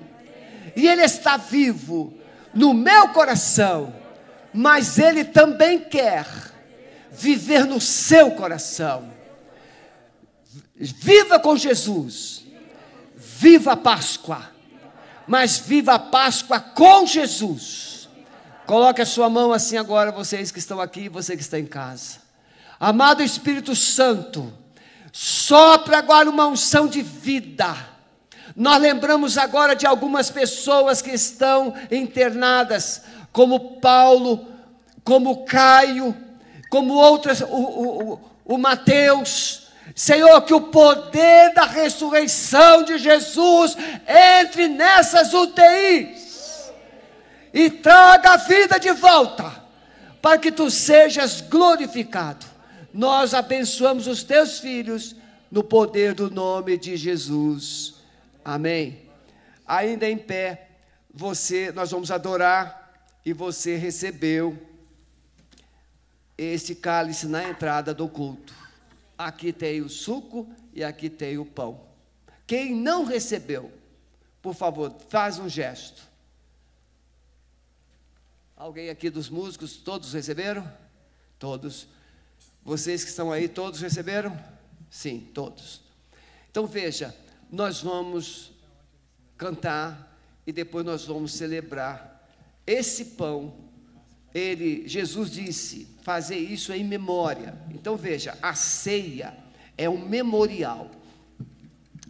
e 0.75 0.89
ele 0.89 1.03
está 1.03 1.37
vivo 1.37 2.15
no 2.55 2.73
meu 2.73 3.09
coração, 3.09 3.95
mas 4.53 4.99
ele 4.99 5.25
também 5.25 5.79
quer 5.79 6.27
viver 7.13 7.65
no 7.67 7.81
seu 7.81 8.31
coração. 8.31 9.11
Viva 10.75 11.39
com 11.39 11.57
Jesus. 11.57 12.45
Viva 13.17 13.73
a 13.73 13.77
Páscoa. 13.77 14.56
Mas 15.27 15.59
viva 15.59 15.95
a 15.95 15.99
Páscoa 15.99 16.61
com 16.61 17.07
Jesus. 17.07 18.09
Coloque 18.67 19.01
a 19.01 19.07
sua 19.07 19.31
mão 19.31 19.53
assim 19.53 19.77
agora, 19.77 20.11
vocês 20.11 20.51
que 20.51 20.59
estão 20.59 20.81
aqui 20.81 21.09
você 21.09 21.37
que 21.37 21.43
está 21.43 21.59
em 21.59 21.67
casa. 21.67 22.19
Amado 22.79 23.23
Espírito 23.23 23.75
Santo, 23.75 24.53
sopra 25.13 25.99
agora 25.99 26.29
uma 26.29 26.47
unção 26.47 26.87
de 26.87 27.01
vida. 27.01 27.75
Nós 28.55 28.81
lembramos 28.81 29.39
agora 29.39 29.75
de 29.75 29.87
algumas 29.87 30.31
pessoas 30.31 31.01
que 31.01 31.11
estão 31.11 31.75
internadas, 31.91 33.03
como 33.33 33.79
Paulo, 33.81 34.47
como 35.05 35.45
Caio, 35.45 36.17
como 36.69 36.95
outras, 36.95 37.41
o, 37.41 37.47
o, 37.47 38.21
o 38.45 38.59
Mateus, 38.59 39.66
Senhor, 39.95 40.43
que 40.43 40.53
o 40.53 40.63
poder 40.63 41.55
da 41.55 41.65
ressurreição 41.65 42.83
de 42.83 42.99
Jesus 42.99 43.77
entre 44.07 44.69
nessas 44.69 45.33
UTIs 45.33 46.73
e 47.53 47.71
traga 47.71 48.33
a 48.33 48.37
vida 48.37 48.79
de 48.79 48.93
volta, 48.93 49.65
para 50.21 50.39
que 50.39 50.51
tu 50.51 50.71
sejas 50.71 51.41
glorificado. 51.41 52.45
Nós 52.93 53.33
abençoamos 53.33 54.07
os 54.07 54.23
teus 54.23 54.59
filhos 54.59 55.15
no 55.51 55.63
poder 55.63 56.15
do 56.15 56.31
nome 56.31 56.77
de 56.77 56.97
Jesus. 56.97 57.95
Amém. 58.45 59.03
Ainda 59.67 60.09
em 60.09 60.19
pé, 60.19 60.69
você, 61.13 61.73
nós 61.73 61.91
vamos 61.91 62.11
adorar 62.11 62.93
e 63.25 63.33
você 63.33 63.77
recebeu 63.77 64.59
esse 66.37 66.75
cálice 66.75 67.27
na 67.27 67.49
entrada 67.49 67.95
do 67.95 68.09
culto 68.09 68.66
aqui 69.17 69.53
tem 69.53 69.81
o 69.81 69.89
suco 69.89 70.49
e 70.73 70.85
aqui 70.85 71.09
tem 71.09 71.39
o 71.39 71.45
pão. 71.45 71.81
Quem 72.47 72.75
não 72.75 73.05
recebeu, 73.05 73.73
Por 74.41 74.55
favor, 74.55 74.95
faz 75.09 75.41
um 75.41 75.49
gesto. 75.49 76.03
Alguém 78.57 78.91
aqui 78.91 79.11
dos 79.11 79.29
músicos, 79.29 79.77
todos 79.77 80.13
receberam? 80.13 80.73
Todos. 81.37 81.89
Vocês 82.65 83.03
que 83.03 83.11
estão 83.11 83.33
aí, 83.33 83.49
todos 83.49 83.81
receberam? 83.81 84.39
Sim, 84.89 85.29
todos. 85.35 85.83
Então 86.49 86.67
veja, 86.67 87.15
nós 87.51 87.83
vamos 87.83 88.53
cantar 89.37 90.17
e 90.47 90.53
depois 90.53 90.87
nós 90.87 91.05
vamos 91.05 91.33
celebrar 91.33 92.27
esse 92.67 93.05
pão. 93.05 93.66
Ele, 94.37 94.87
Jesus 94.87 95.31
disse, 95.31 95.89
fazer 96.03 96.37
isso 96.37 96.71
em 96.71 96.85
memória. 96.85 97.59
Então 97.71 97.97
veja, 97.97 98.37
a 98.43 98.55
ceia 98.55 99.35
é 99.79 99.89
um 99.89 100.07
memorial. 100.07 100.91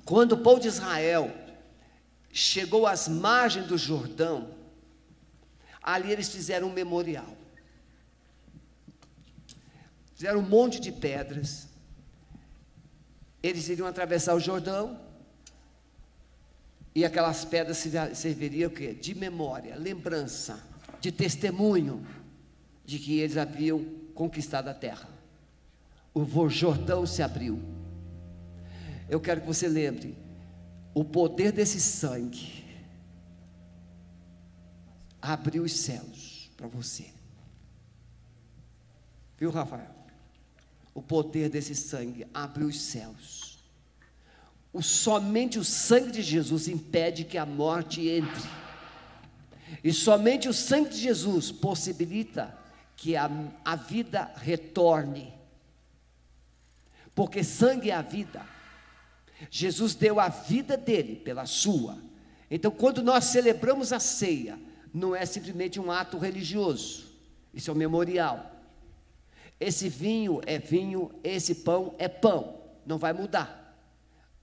Quando 0.05 0.33
o 0.33 0.39
povo 0.39 0.61
de 0.61 0.67
Israel 0.67 1.33
chegou 2.33 2.85
às 2.85 3.07
margens 3.07 3.69
do 3.69 3.79
Jordão, 3.79 4.51
ali 5.81 6.11
eles 6.11 6.29
fizeram 6.29 6.67
um 6.67 6.73
memorial. 6.73 7.33
Fizeram 10.17 10.41
um 10.41 10.49
monte 10.49 10.81
de 10.81 10.91
pedras. 10.91 11.69
Eles 13.41 13.69
iriam 13.69 13.87
atravessar 13.87 14.35
o 14.35 14.41
Jordão. 14.41 15.01
E 16.93 17.05
aquelas 17.05 17.45
pedras 17.45 17.77
serviriam 18.15 18.69
o 18.69 18.75
quê? 18.75 18.95
De 18.95 19.15
memória, 19.15 19.77
lembrança, 19.77 20.59
de 21.01 21.13
testemunho 21.13 22.05
de 22.87 22.99
que 22.99 23.19
eles 23.19 23.37
haviam 23.37 23.85
conquistado 24.15 24.69
a 24.69 24.75
terra. 24.75 25.09
O 26.15 26.49
Jordão 26.49 27.05
se 27.05 27.23
abriu. 27.23 27.61
Eu 29.09 29.21
quero 29.21 29.43
que 29.43 29.47
você 29.47 29.69
lembre 29.69 30.17
o 30.97 31.05
poder 31.05 31.53
desse 31.53 31.79
sangue 31.79 32.65
abriu 35.21 35.63
os 35.63 35.73
céus 35.73 36.51
para 36.57 36.67
você. 36.69 37.05
Viu, 39.37 39.51
Rafael? 39.51 39.95
O 40.95 41.03
poder 41.03 41.51
desse 41.51 41.75
sangue 41.75 42.27
abriu 42.33 42.69
os 42.69 42.81
céus. 42.81 43.59
O, 44.73 44.81
somente 44.81 45.59
o 45.59 45.65
sangue 45.65 46.13
de 46.13 46.23
Jesus 46.23 46.67
impede 46.67 47.25
que 47.25 47.37
a 47.37 47.45
morte 47.45 48.09
entre. 48.09 48.49
E 49.85 49.93
somente 49.93 50.49
o 50.49 50.55
sangue 50.55 50.89
de 50.89 50.99
Jesus 50.99 51.53
possibilita 51.53 52.57
que 52.97 53.15
a, 53.15 53.31
a 53.65 53.77
vida 53.77 54.33
retorne. 54.37 55.33
Porque 57.15 57.45
sangue 57.45 57.91
é 57.91 57.95
a 57.95 58.03
vida. 58.03 58.45
Jesus 59.51 59.95
deu 59.95 60.19
a 60.19 60.29
vida 60.29 60.77
dele 60.77 61.17
pela 61.17 61.47
sua. 61.47 61.99
Então, 62.51 62.71
quando 62.71 63.03
nós 63.03 63.25
celebramos 63.25 63.93
a 63.93 64.01
ceia, 64.01 64.59
não 64.93 65.15
é 65.15 65.27
simplesmente 65.27 65.79
um 65.79 65.91
ato 65.91 66.17
religioso, 66.17 67.07
isso 67.53 67.71
é 67.71 67.75
um 67.75 67.77
memorial. 67.77 68.53
Esse 69.59 69.89
vinho 69.89 70.41
é 70.47 70.59
vinho, 70.59 71.11
esse 71.25 71.57
pão 71.57 71.95
é 71.99 72.09
pão, 72.09 72.61
não 72.85 72.99
vai 72.99 73.13
mudar. 73.13 73.63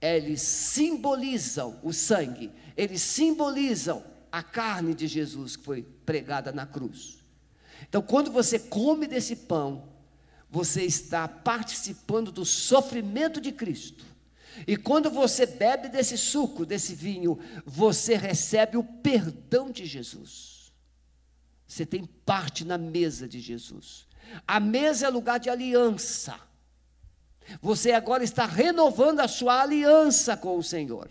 Eles 0.00 0.42
simbolizam 0.42 1.78
o 1.82 1.92
sangue, 1.92 2.52
eles 2.76 3.00
simbolizam 3.00 4.04
a 4.30 4.42
carne 4.42 4.94
de 4.94 5.06
Jesus 5.06 5.56
que 5.56 5.64
foi 5.64 5.82
pregada 5.82 6.52
na 6.52 6.66
cruz. 6.66 7.23
Então, 7.82 8.02
quando 8.02 8.30
você 8.30 8.58
come 8.58 9.06
desse 9.06 9.36
pão, 9.36 9.88
você 10.50 10.82
está 10.82 11.26
participando 11.26 12.30
do 12.30 12.44
sofrimento 12.44 13.40
de 13.40 13.52
Cristo 13.52 14.04
e 14.66 14.76
quando 14.76 15.10
você 15.10 15.46
bebe 15.46 15.88
desse 15.88 16.16
suco, 16.16 16.64
desse 16.64 16.94
vinho, 16.94 17.38
você 17.66 18.14
recebe 18.14 18.76
o 18.76 18.84
perdão 18.84 19.70
de 19.70 19.84
Jesus. 19.84 20.72
Você 21.66 21.84
tem 21.84 22.04
parte 22.04 22.64
na 22.64 22.78
mesa 22.78 23.26
de 23.26 23.40
Jesus. 23.40 24.06
A 24.46 24.60
mesa 24.60 25.06
é 25.06 25.10
lugar 25.10 25.40
de 25.40 25.50
aliança. 25.50 26.38
Você 27.60 27.92
agora 27.92 28.22
está 28.22 28.46
renovando 28.46 29.20
a 29.20 29.28
sua 29.28 29.60
aliança 29.62 30.36
com 30.36 30.56
o 30.56 30.62
Senhor. 30.62 31.10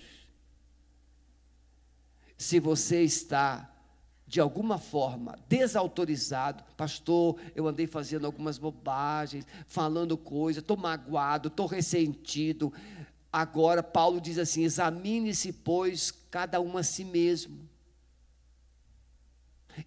Se 2.38 2.60
você 2.60 3.04
está 3.04 3.70
de 4.34 4.42
alguma 4.42 4.80
forma 4.80 5.38
desautorizado, 5.48 6.64
pastor, 6.76 7.40
eu 7.54 7.68
andei 7.68 7.86
fazendo 7.86 8.26
algumas 8.26 8.58
bobagens, 8.58 9.46
falando 9.68 10.18
coisa, 10.18 10.60
estou 10.60 10.76
magoado, 10.76 11.50
estou 11.50 11.68
ressentido, 11.68 12.74
Agora, 13.32 13.82
Paulo 13.82 14.22
diz 14.22 14.38
assim: 14.38 14.62
examine-se, 14.62 15.52
pois, 15.52 16.12
cada 16.30 16.62
um 16.62 16.78
a 16.78 16.84
si 16.84 17.04
mesmo. 17.04 17.68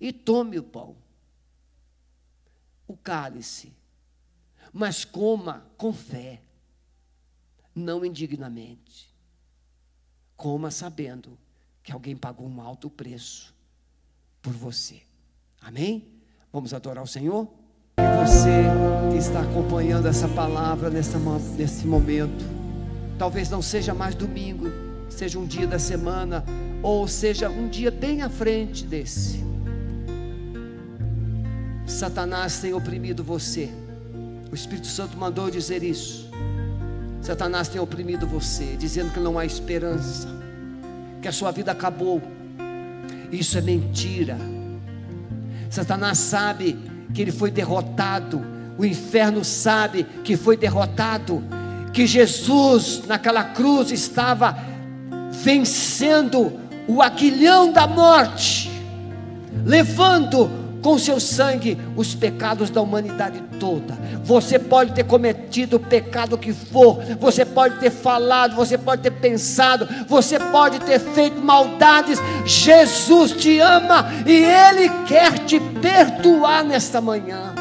E 0.00 0.12
tome 0.12 0.58
o 0.58 0.64
pão, 0.64 0.96
o 2.88 2.96
cálice, 2.96 3.72
mas 4.72 5.04
coma 5.04 5.64
com 5.76 5.92
fé, 5.92 6.42
não 7.72 8.04
indignamente. 8.04 9.14
Coma 10.36 10.72
sabendo 10.72 11.38
que 11.84 11.92
alguém 11.92 12.16
pagou 12.16 12.48
um 12.48 12.60
alto 12.60 12.90
preço 12.90 13.54
por 14.46 14.52
você. 14.52 15.02
Amém? 15.60 16.06
Vamos 16.52 16.72
adorar 16.72 17.02
o 17.02 17.06
Senhor? 17.06 17.48
E 17.98 18.24
você 18.24 18.62
que 19.10 19.18
está 19.18 19.40
acompanhando 19.40 20.06
essa 20.06 20.28
palavra 20.28 20.88
nessa, 20.88 21.18
nesse 21.58 21.86
momento, 21.86 22.44
Talvez 23.18 23.48
não 23.48 23.62
seja 23.62 23.94
mais 23.94 24.14
domingo, 24.14 24.66
seja 25.08 25.38
um 25.38 25.46
dia 25.46 25.66
da 25.66 25.78
semana, 25.78 26.44
ou 26.82 27.08
seja 27.08 27.48
um 27.48 27.66
dia 27.68 27.90
bem 27.90 28.20
à 28.20 28.28
frente 28.28 28.84
desse. 28.84 29.42
Satanás 31.86 32.58
tem 32.58 32.74
oprimido 32.74 33.24
você. 33.24 33.70
O 34.50 34.54
Espírito 34.54 34.86
Santo 34.86 35.16
mandou 35.16 35.50
dizer 35.50 35.82
isso. 35.82 36.28
Satanás 37.22 37.68
tem 37.68 37.80
oprimido 37.80 38.26
você, 38.26 38.76
dizendo 38.76 39.12
que 39.12 39.18
não 39.18 39.38
há 39.38 39.46
esperança, 39.46 40.28
que 41.22 41.28
a 41.28 41.32
sua 41.32 41.50
vida 41.50 41.72
acabou. 41.72 42.20
Isso 43.30 43.58
é 43.58 43.60
mentira. 43.60 44.36
Satanás 45.70 46.18
sabe 46.18 46.78
que 47.12 47.22
ele 47.22 47.32
foi 47.32 47.50
derrotado, 47.50 48.44
o 48.78 48.84
inferno 48.84 49.44
sabe 49.44 50.04
que 50.24 50.36
foi 50.36 50.56
derrotado, 50.56 51.42
que 51.92 52.06
Jesus 52.06 53.02
naquela 53.06 53.42
cruz 53.42 53.90
estava 53.90 54.56
vencendo 55.30 56.52
o 56.86 57.02
aguilhão 57.02 57.72
da 57.72 57.86
morte, 57.86 58.70
levando 59.64 60.65
com 60.86 60.96
seu 60.96 61.18
sangue 61.18 61.76
os 61.96 62.14
pecados 62.14 62.70
da 62.70 62.80
humanidade 62.80 63.42
toda. 63.58 63.98
Você 64.22 64.56
pode 64.56 64.92
ter 64.92 65.02
cometido 65.02 65.78
o 65.78 65.80
pecado 65.80 66.38
que 66.38 66.52
for, 66.52 67.02
você 67.18 67.44
pode 67.44 67.80
ter 67.80 67.90
falado, 67.90 68.54
você 68.54 68.78
pode 68.78 69.02
ter 69.02 69.10
pensado, 69.10 69.88
você 70.06 70.38
pode 70.38 70.78
ter 70.78 71.00
feito 71.00 71.40
maldades. 71.40 72.20
Jesus 72.44 73.32
te 73.32 73.58
ama 73.58 74.06
e 74.24 74.32
Ele 74.32 74.88
quer 75.08 75.40
te 75.40 75.58
perdoar 75.58 76.62
nesta 76.62 77.00
manhã. 77.00 77.52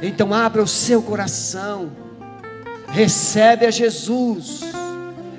Então 0.00 0.32
abra 0.32 0.62
o 0.62 0.66
seu 0.66 1.02
coração, 1.02 1.90
recebe 2.88 3.66
a 3.66 3.70
Jesus. 3.70 4.62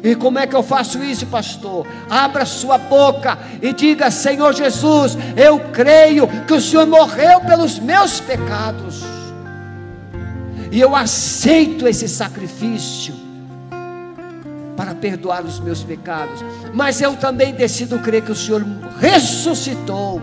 E 0.04 0.16
como 0.16 0.38
é 0.38 0.46
que 0.46 0.56
eu 0.56 0.62
faço 0.62 1.02
isso, 1.02 1.26
pastor? 1.28 1.88
Abra 2.10 2.46
sua 2.46 2.78
boca 2.78 3.40
e 3.62 3.72
diga: 3.72 4.12
Senhor 4.12 4.54
Jesus, 4.54 5.18
eu 5.38 5.58
creio 5.72 6.28
que 6.46 6.54
o 6.54 6.60
Senhor 6.60 6.86
morreu 6.86 7.40
pelos 7.40 7.80
meus 7.80 8.20
pecados, 8.20 9.02
e 10.70 10.82
eu 10.82 10.94
aceito 10.94 11.88
esse 11.88 12.10
sacrifício 12.10 13.16
para 14.76 14.94
perdoar 14.94 15.46
os 15.46 15.60
meus 15.62 15.84
pecados, 15.84 16.44
mas 16.74 17.00
eu 17.00 17.16
também 17.16 17.54
decido 17.54 17.98
crer 18.00 18.24
que 18.24 18.32
o 18.32 18.36
Senhor 18.36 18.66
ressuscitou. 19.00 20.22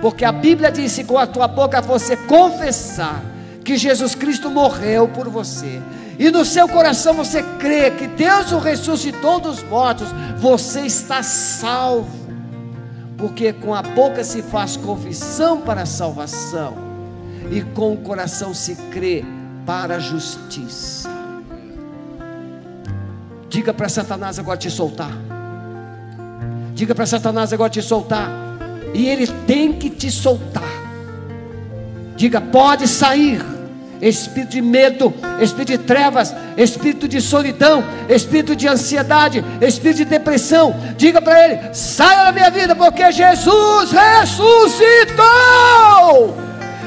Porque 0.00 0.24
a 0.24 0.32
Bíblia 0.32 0.72
diz: 0.72 0.92
se 0.92 1.04
com 1.04 1.18
a 1.18 1.26
tua 1.26 1.46
boca 1.46 1.82
você 1.82 2.16
confessar 2.16 3.22
que 3.62 3.76
Jesus 3.76 4.14
Cristo 4.14 4.50
morreu 4.50 5.08
por 5.08 5.28
você, 5.28 5.82
e 6.18 6.30
no 6.30 6.44
seu 6.44 6.68
coração 6.68 7.14
você 7.14 7.42
crê 7.58 7.90
que 7.90 8.06
Deus 8.06 8.52
o 8.52 8.58
ressuscitou 8.58 9.40
dos 9.40 9.62
mortos, 9.62 10.08
você 10.38 10.80
está 10.80 11.22
salvo. 11.22 12.22
Porque 13.16 13.52
com 13.52 13.74
a 13.74 13.82
boca 13.82 14.24
se 14.24 14.42
faz 14.42 14.76
confissão 14.76 15.60
para 15.60 15.82
a 15.82 15.86
salvação, 15.86 16.74
e 17.50 17.62
com 17.62 17.92
o 17.92 17.98
coração 17.98 18.52
se 18.52 18.74
crê 18.90 19.24
para 19.64 19.96
a 19.96 19.98
justiça. 19.98 21.08
Diga 23.48 23.72
para 23.72 23.88
Satanás 23.88 24.38
agora 24.38 24.56
te 24.56 24.70
soltar. 24.70 25.12
Diga 26.74 26.94
para 26.94 27.06
Satanás 27.06 27.52
agora 27.52 27.70
te 27.70 27.82
soltar. 27.82 28.30
E 28.94 29.06
ele 29.08 29.26
tem 29.46 29.74
que 29.74 29.90
te 29.90 30.10
soltar. 30.10 30.62
Diga, 32.16 32.40
pode 32.40 32.88
sair. 32.88 33.40
Espírito 34.02 34.50
de 34.50 34.60
medo, 34.60 35.14
espírito 35.40 35.78
de 35.78 35.78
trevas, 35.78 36.34
espírito 36.56 37.06
de 37.06 37.20
solidão, 37.20 37.84
espírito 38.08 38.56
de 38.56 38.66
ansiedade, 38.66 39.44
espírito 39.60 39.98
de 39.98 40.04
depressão. 40.04 40.74
Diga 40.96 41.22
para 41.22 41.44
ele: 41.44 41.72
saia 41.72 42.24
da 42.24 42.32
minha 42.32 42.50
vida, 42.50 42.74
porque 42.74 43.12
Jesus 43.12 43.92
ressuscitou. 43.92 45.22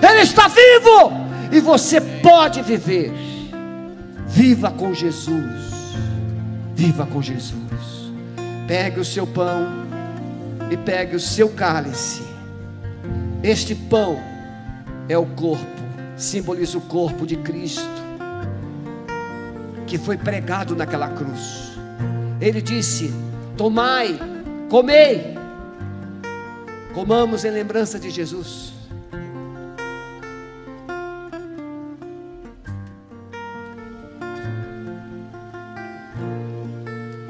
Ele 0.01 0.22
está 0.22 0.49
vivo 0.49 1.11
e 1.51 1.59
você 1.61 2.01
pode 2.01 2.61
viver. 2.61 3.13
Viva 4.28 4.70
com 4.70 4.93
Jesus. 4.93 5.63
Viva 6.76 7.05
com 7.05 7.22
Jesus. 7.22 7.63
Pegue 8.68 8.99
o 8.99 9.05
seu 9.05 9.26
pão 9.26 9.86
e 10.70 10.76
pegue 10.76 11.16
o 11.16 11.20
seu 11.20 11.49
cálice. 11.49 12.22
Este 13.41 13.74
pão 13.74 14.20
é 15.07 15.18
o 15.18 15.26
corpo, 15.26 15.82
simboliza 16.18 16.78
o 16.78 16.82
corpo 16.82 17.26
de 17.26 17.36
Cristo, 17.38 17.84
que 19.88 19.97
foi 19.97 20.18
pregado 20.18 20.76
naquela 20.76 21.09
cruz. 21.09 21.72
Ele 22.39 22.61
disse: 22.61 23.13
Tomai, 23.57 24.20
comei, 24.70 25.36
comamos 26.93 27.45
em 27.45 27.51
lembrança 27.51 27.99
de 27.99 28.09
Jesus. 28.09 28.74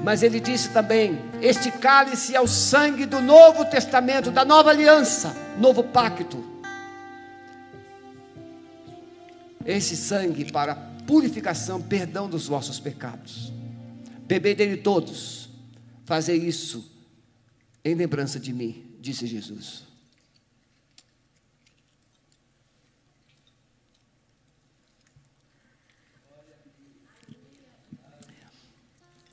Mas 0.03 0.21
ele 0.21 0.39
disse 0.39 0.69
também: 0.69 1.19
Este 1.41 1.71
cálice 1.71 2.35
é 2.35 2.39
o 2.41 2.47
sangue 2.47 3.07
do 3.07 3.21
Novo 3.21 3.65
Testamento, 3.65 4.29
da 4.29 4.45
nova 4.45 4.69
aliança, 4.69 5.35
novo 5.57 5.83
pacto. 5.83 6.54
Esse 9.65 9.95
sangue 9.95 10.51
para 10.51 10.75
purificação, 11.07 11.81
perdão 11.81 12.29
dos 12.29 12.47
vossos 12.47 12.79
pecados. 12.79 13.51
Bebei 14.27 14.55
dele 14.55 14.77
todos, 14.77 15.49
fazer 16.03 16.35
isso 16.35 16.91
em 17.83 17.93
lembrança 17.93 18.39
de 18.39 18.51
mim, 18.51 18.83
disse 18.99 19.27
Jesus. 19.27 19.83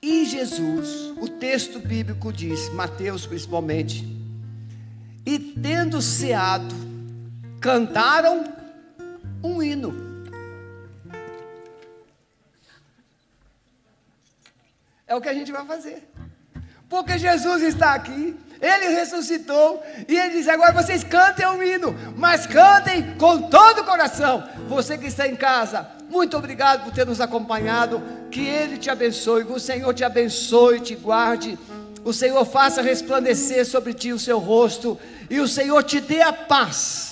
E 0.02 0.24
Jesus, 0.24 1.16
o 1.20 1.28
texto 1.28 1.78
bíblico 1.78 2.32
diz, 2.32 2.68
Mateus 2.74 3.24
principalmente, 3.24 4.04
e 5.24 5.38
tendo 5.38 6.02
ceado, 6.02 6.74
cantaram 7.60 8.52
um 9.42 9.62
hino. 9.62 10.11
É 15.12 15.14
o 15.14 15.20
que 15.20 15.28
a 15.28 15.34
gente 15.34 15.52
vai 15.52 15.66
fazer. 15.66 16.10
Porque 16.88 17.18
Jesus 17.18 17.62
está 17.62 17.92
aqui, 17.92 18.34
ele 18.58 18.88
ressuscitou, 18.88 19.82
e 20.08 20.18
ele 20.18 20.38
diz: 20.38 20.48
agora 20.48 20.72
vocês 20.72 21.04
cantem 21.04 21.46
um 21.46 21.62
hino, 21.62 21.94
mas 22.16 22.46
cantem 22.46 23.14
com 23.18 23.42
todo 23.42 23.82
o 23.82 23.84
coração. 23.84 24.42
Você 24.68 24.96
que 24.96 25.08
está 25.08 25.28
em 25.28 25.36
casa, 25.36 25.86
muito 26.08 26.34
obrigado 26.34 26.84
por 26.84 26.94
ter 26.94 27.04
nos 27.04 27.20
acompanhado. 27.20 28.02
Que 28.30 28.46
Ele 28.46 28.78
te 28.78 28.88
abençoe, 28.88 29.44
que 29.44 29.52
o 29.52 29.60
Senhor 29.60 29.92
te 29.92 30.02
abençoe, 30.02 30.80
te 30.80 30.94
guarde. 30.94 31.58
O 32.02 32.14
Senhor 32.14 32.42
faça 32.46 32.80
resplandecer 32.80 33.66
sobre 33.66 33.92
ti 33.92 34.14
o 34.14 34.18
seu 34.18 34.38
rosto, 34.38 34.98
e 35.28 35.40
o 35.40 35.46
Senhor 35.46 35.82
te 35.82 36.00
dê 36.00 36.22
a 36.22 36.32
paz 36.32 37.11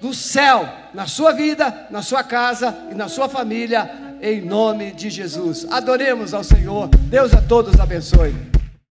do 0.00 0.14
céu 0.14 0.68
na 0.94 1.06
sua 1.06 1.32
vida, 1.32 1.86
na 1.90 2.02
sua 2.02 2.22
casa 2.22 2.76
e 2.90 2.94
na 2.94 3.08
sua 3.08 3.28
família, 3.28 3.90
em 4.20 4.40
nome 4.40 4.92
de 4.92 5.10
Jesus. 5.10 5.66
Adoremos 5.70 6.34
ao 6.34 6.44
Senhor. 6.44 6.88
Deus 6.88 7.34
a 7.34 7.40
todos 7.40 7.78
abençoe. 7.78 8.47